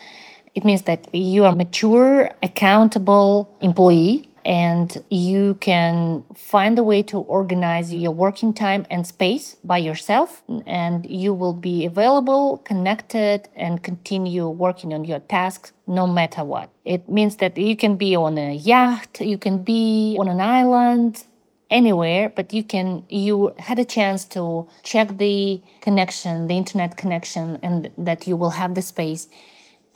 It 0.56 0.64
means 0.64 0.84
that 0.84 1.14
you 1.14 1.44
are 1.44 1.54
mature, 1.54 2.32
accountable 2.42 3.54
employee 3.60 4.31
and 4.46 5.04
you 5.10 5.56
can 5.56 6.24
find 6.36 6.78
a 6.80 6.84
way 6.84 7.04
to 7.04 7.20
organize 7.20 7.94
your 7.94 8.12
working 8.12 8.54
time 8.54 8.86
and 8.90 9.06
space 9.06 9.56
by 9.64 9.78
yourself 9.78 10.44
and 10.66 11.10
you 11.10 11.34
will 11.34 11.54
be 11.54 11.86
available 11.86 12.58
connected 12.60 13.48
and 13.56 13.84
continue 13.84 14.48
working 14.48 14.94
on 14.94 15.06
your 15.06 15.20
tasks 15.20 15.74
no 15.88 16.08
matter 16.08 16.44
what. 16.44 16.70
It 16.86 17.08
means 17.10 17.36
that 17.38 17.58
you 17.58 17.76
can 17.76 17.98
be 17.98 18.16
on 18.16 18.38
a 18.38 18.54
yacht 18.54 19.22
you 19.22 19.38
can 19.38 19.64
be 19.64 20.18
on 20.20 20.28
an 20.28 20.42
island 20.42 21.26
anywhere 21.70 22.30
but 22.36 22.54
you 22.54 22.64
can 22.64 23.04
you 23.10 23.54
had 23.58 23.80
a 23.80 23.86
chance 23.86 24.26
to 24.26 24.68
check 24.84 25.18
the 25.18 25.62
connection 25.80 26.48
the 26.48 26.58
internet 26.58 26.98
connection 26.98 27.60
and 27.62 27.90
that 27.98 28.28
you 28.28 28.36
will 28.36 28.50
have 28.50 28.76
the 28.76 28.82
space 28.82 29.28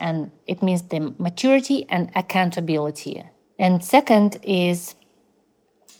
and 0.00 0.30
it 0.46 0.62
means 0.62 0.82
the 0.82 1.14
maturity 1.18 1.86
and 1.88 2.10
accountability 2.14 3.22
and 3.58 3.84
second 3.84 4.38
is 4.42 4.94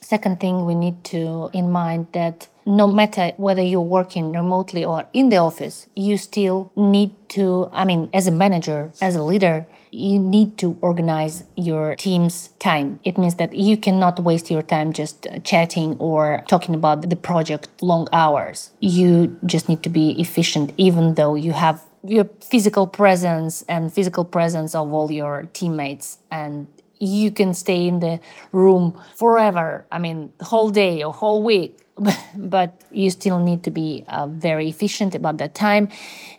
second 0.00 0.38
thing 0.38 0.64
we 0.64 0.74
need 0.74 1.02
to 1.02 1.50
in 1.52 1.70
mind 1.70 2.06
that 2.12 2.48
no 2.64 2.86
matter 2.86 3.32
whether 3.36 3.62
you're 3.62 3.80
working 3.80 4.32
remotely 4.32 4.84
or 4.84 5.06
in 5.12 5.28
the 5.28 5.36
office, 5.36 5.86
you 5.94 6.16
still 6.16 6.72
need 6.76 7.12
to, 7.28 7.68
I 7.72 7.84
mean, 7.84 8.10
as 8.12 8.26
a 8.26 8.32
manager, 8.32 8.92
as 9.00 9.14
a 9.14 9.22
leader, 9.22 9.66
you 9.92 10.18
need 10.18 10.58
to 10.58 10.76
organize 10.80 11.44
your 11.56 11.94
team's 11.94 12.48
time. 12.58 12.98
It 13.04 13.18
means 13.18 13.36
that 13.36 13.54
you 13.54 13.76
cannot 13.76 14.18
waste 14.20 14.50
your 14.50 14.62
time 14.62 14.92
just 14.92 15.26
uh, 15.26 15.38
chatting 15.40 15.96
or 15.98 16.44
talking 16.48 16.74
about 16.74 17.08
the 17.08 17.16
project 17.16 17.68
long 17.80 18.08
hours. 18.12 18.72
You 18.80 19.38
just 19.46 19.68
need 19.68 19.82
to 19.84 19.88
be 19.88 20.20
efficient, 20.20 20.72
even 20.76 21.14
though 21.14 21.36
you 21.36 21.52
have 21.52 21.82
your 22.04 22.28
physical 22.40 22.86
presence 22.86 23.62
and 23.68 23.92
physical 23.92 24.24
presence 24.24 24.74
of 24.74 24.92
all 24.92 25.10
your 25.10 25.48
teammates 25.52 26.18
and 26.30 26.66
you 26.98 27.30
can 27.30 27.54
stay 27.54 27.86
in 27.86 28.00
the 28.00 28.20
room 28.52 28.98
forever. 29.14 29.86
I 29.90 29.98
mean 29.98 30.32
whole 30.40 30.70
day 30.70 31.02
or 31.02 31.12
whole 31.12 31.42
week. 31.42 31.78
But 32.36 32.82
you 32.90 33.10
still 33.10 33.38
need 33.38 33.62
to 33.64 33.70
be 33.70 34.04
uh, 34.08 34.26
very 34.26 34.68
efficient 34.68 35.14
about 35.14 35.38
that 35.38 35.54
time 35.54 35.88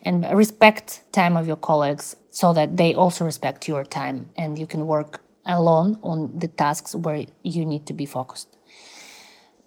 and 0.03 0.25
respect 0.31 1.01
time 1.11 1.35
of 1.35 1.47
your 1.47 1.55
colleagues 1.55 2.15
so 2.29 2.53
that 2.53 2.77
they 2.77 2.93
also 2.93 3.25
respect 3.25 3.67
your 3.67 3.83
time 3.83 4.29
and 4.37 4.59
you 4.59 4.67
can 4.67 4.85
work 4.85 5.21
alone 5.47 5.97
on 6.03 6.37
the 6.37 6.47
tasks 6.47 6.93
where 6.93 7.25
you 7.43 7.65
need 7.65 7.87
to 7.87 7.93
be 7.93 8.05
focused. 8.05 8.49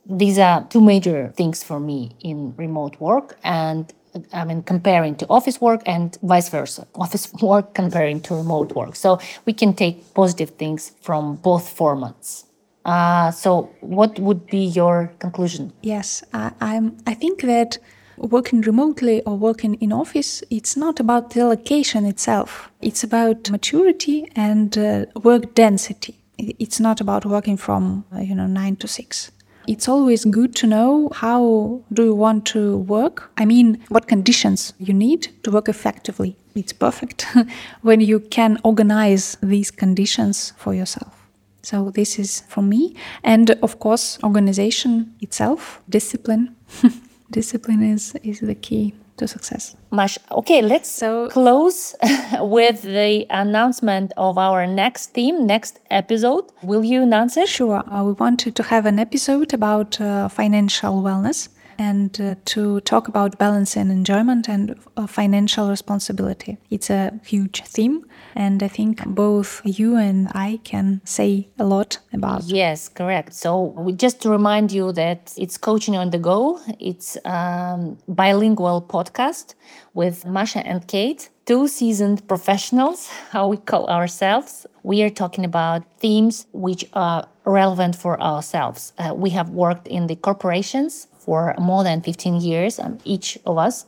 These 0.06 0.38
are 0.38 0.64
two 0.68 0.80
major 0.80 1.32
things 1.36 1.62
for 1.62 1.80
me 1.80 2.16
in 2.20 2.54
remote 2.56 3.00
work 3.00 3.38
and 3.42 3.92
I 4.32 4.44
mean, 4.44 4.62
comparing 4.62 5.16
to 5.16 5.26
office 5.28 5.60
work 5.60 5.82
and 5.86 6.16
vice 6.22 6.48
versa, 6.48 6.86
office 6.94 7.32
work 7.40 7.74
comparing 7.74 8.20
to 8.22 8.34
remote 8.34 8.74
work. 8.74 8.96
So 8.96 9.18
we 9.46 9.52
can 9.52 9.74
take 9.74 10.14
positive 10.14 10.50
things 10.50 10.92
from 11.00 11.36
both 11.36 11.76
formats. 11.76 12.44
Uh, 12.84 13.30
so, 13.30 13.68
what 13.80 14.18
would 14.18 14.46
be 14.46 14.64
your 14.64 15.12
conclusion? 15.18 15.70
Yes, 15.82 16.24
I, 16.32 16.52
I'm. 16.62 16.96
I 17.06 17.12
think 17.12 17.42
that 17.42 17.78
working 18.16 18.62
remotely 18.62 19.22
or 19.22 19.36
working 19.36 19.74
in 19.74 19.92
office, 19.92 20.42
it's 20.50 20.76
not 20.76 20.98
about 20.98 21.30
the 21.30 21.44
location 21.44 22.06
itself. 22.06 22.70
It's 22.80 23.04
about 23.04 23.50
maturity 23.50 24.30
and 24.34 24.76
uh, 24.78 25.06
work 25.22 25.54
density. 25.54 26.16
It's 26.38 26.80
not 26.80 27.02
about 27.02 27.26
working 27.26 27.58
from 27.58 28.06
uh, 28.14 28.20
you 28.20 28.34
know 28.34 28.46
nine 28.46 28.76
to 28.76 28.88
six. 28.88 29.30
It's 29.66 29.88
always 29.88 30.24
good 30.24 30.54
to 30.56 30.66
know 30.66 31.10
how 31.12 31.82
do 31.92 32.04
you 32.04 32.14
want 32.14 32.46
to 32.46 32.78
work? 32.78 33.30
I 33.36 33.44
mean, 33.44 33.78
what 33.88 34.08
conditions 34.08 34.72
you 34.78 34.94
need 34.94 35.28
to 35.44 35.50
work 35.50 35.68
effectively. 35.68 36.36
It's 36.54 36.72
perfect 36.72 37.26
when 37.82 38.00
you 38.00 38.20
can 38.20 38.58
organize 38.64 39.36
these 39.42 39.70
conditions 39.70 40.52
for 40.56 40.74
yourself. 40.74 41.14
So 41.62 41.90
this 41.90 42.18
is 42.18 42.40
for 42.48 42.62
me 42.62 42.96
and 43.22 43.50
of 43.62 43.78
course 43.78 44.18
organization 44.24 45.14
itself, 45.20 45.80
discipline. 45.88 46.56
discipline 47.30 47.82
is 47.82 48.14
is 48.24 48.40
the 48.40 48.54
key 48.54 48.94
to 49.20 49.28
success. 49.28 49.76
Mash, 49.92 50.18
okay, 50.30 50.60
let's 50.62 50.90
so, 50.90 51.28
close 51.28 51.94
with 52.40 52.82
the 52.82 53.26
announcement 53.30 54.12
of 54.16 54.36
our 54.36 54.66
next 54.66 55.12
theme, 55.14 55.46
next 55.46 55.78
episode. 55.90 56.44
Will 56.62 56.84
you 56.84 57.02
announce 57.02 57.36
it? 57.36 57.48
Sure. 57.48 57.82
Uh, 57.88 58.02
we 58.04 58.12
wanted 58.12 58.56
to 58.56 58.62
have 58.64 58.84
an 58.86 58.98
episode 58.98 59.54
about 59.54 60.00
uh, 60.00 60.28
financial 60.28 61.02
wellness 61.02 61.48
and 61.80 62.20
uh, 62.20 62.34
to 62.44 62.80
talk 62.80 63.08
about 63.08 63.38
balance 63.38 63.74
and 63.74 63.90
enjoyment 63.90 64.48
and 64.50 64.78
uh, 64.98 65.06
financial 65.06 65.70
responsibility. 65.70 66.58
It's 66.68 66.90
a 66.90 67.18
huge 67.24 67.62
theme, 67.62 68.04
and 68.34 68.62
I 68.62 68.68
think 68.68 69.02
both 69.06 69.62
you 69.64 69.96
and 69.96 70.28
I 70.34 70.60
can 70.62 71.00
say 71.04 71.48
a 71.58 71.64
lot 71.64 71.98
about. 72.12 72.44
Yes, 72.44 72.90
correct. 72.90 73.32
So 73.32 73.94
just 73.96 74.20
to 74.22 74.30
remind 74.30 74.70
you 74.72 74.92
that 74.92 75.32
it's 75.38 75.56
coaching 75.56 75.96
on 75.96 76.10
the 76.10 76.18
go. 76.18 76.60
It's 76.78 77.16
um, 77.24 77.96
bilingual 78.06 78.82
podcast 78.82 79.54
with 79.94 80.26
Masha 80.26 80.60
and 80.66 80.86
Kate, 80.86 81.30
two 81.46 81.66
seasoned 81.66 82.28
professionals, 82.28 83.08
how 83.30 83.48
we 83.48 83.56
call 83.56 83.88
ourselves. 83.88 84.66
We 84.82 85.02
are 85.02 85.10
talking 85.22 85.46
about 85.46 85.82
themes 85.98 86.46
which 86.52 86.84
are 86.92 87.26
relevant 87.46 87.96
for 87.96 88.20
ourselves. 88.20 88.92
Uh, 88.98 89.14
we 89.14 89.30
have 89.30 89.48
worked 89.48 89.88
in 89.88 90.06
the 90.08 90.16
corporations 90.16 91.06
for 91.20 91.54
more 91.58 91.84
than 91.84 92.00
15 92.02 92.40
years, 92.40 92.78
um, 92.78 92.98
each 93.04 93.38
of 93.46 93.58
us. 93.58 93.86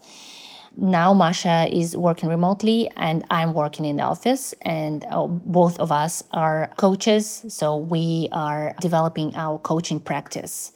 Now 0.76 1.12
Masha 1.12 1.68
is 1.70 1.96
working 1.96 2.28
remotely 2.30 2.90
and 2.96 3.24
I'm 3.30 3.52
working 3.52 3.84
in 3.84 3.96
the 3.96 4.04
office 4.04 4.54
and 4.62 5.04
uh, 5.10 5.26
both 5.26 5.78
of 5.78 5.92
us 5.92 6.24
are 6.32 6.70
coaches. 6.78 7.44
So 7.48 7.76
we 7.76 8.28
are 8.32 8.74
developing 8.80 9.34
our 9.36 9.58
coaching 9.58 10.00
practice. 10.00 10.72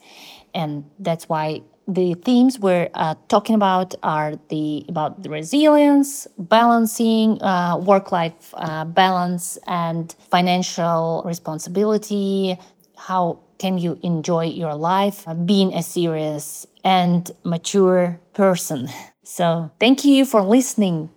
And 0.53 0.85
that's 0.99 1.27
why 1.27 1.61
the 1.87 2.15
themes 2.15 2.59
we're 2.59 2.89
uh, 2.93 3.15
talking 3.29 3.55
about 3.55 3.95
are 4.03 4.33
the 4.49 4.85
about 4.89 5.23
the 5.23 5.29
resilience, 5.29 6.27
balancing 6.37 7.41
uh, 7.41 7.77
work-life 7.77 8.53
uh, 8.55 8.83
balance, 8.85 9.57
and 9.67 10.13
financial 10.29 11.23
responsibility. 11.25 12.57
How 12.97 13.39
can 13.57 13.77
you 13.77 13.99
enjoy 14.03 14.45
your 14.45 14.75
life 14.75 15.27
uh, 15.27 15.33
being 15.33 15.73
a 15.73 15.83
serious 15.83 16.67
and 16.83 17.31
mature 17.43 18.19
person? 18.33 18.89
So, 19.23 19.71
thank 19.79 20.05
you 20.05 20.25
for 20.25 20.41
listening. 20.41 21.09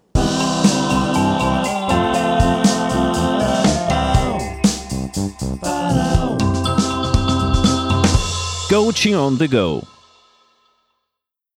Coaching 8.68 9.14
on 9.14 9.38
the 9.38 9.48
go 9.48 9.82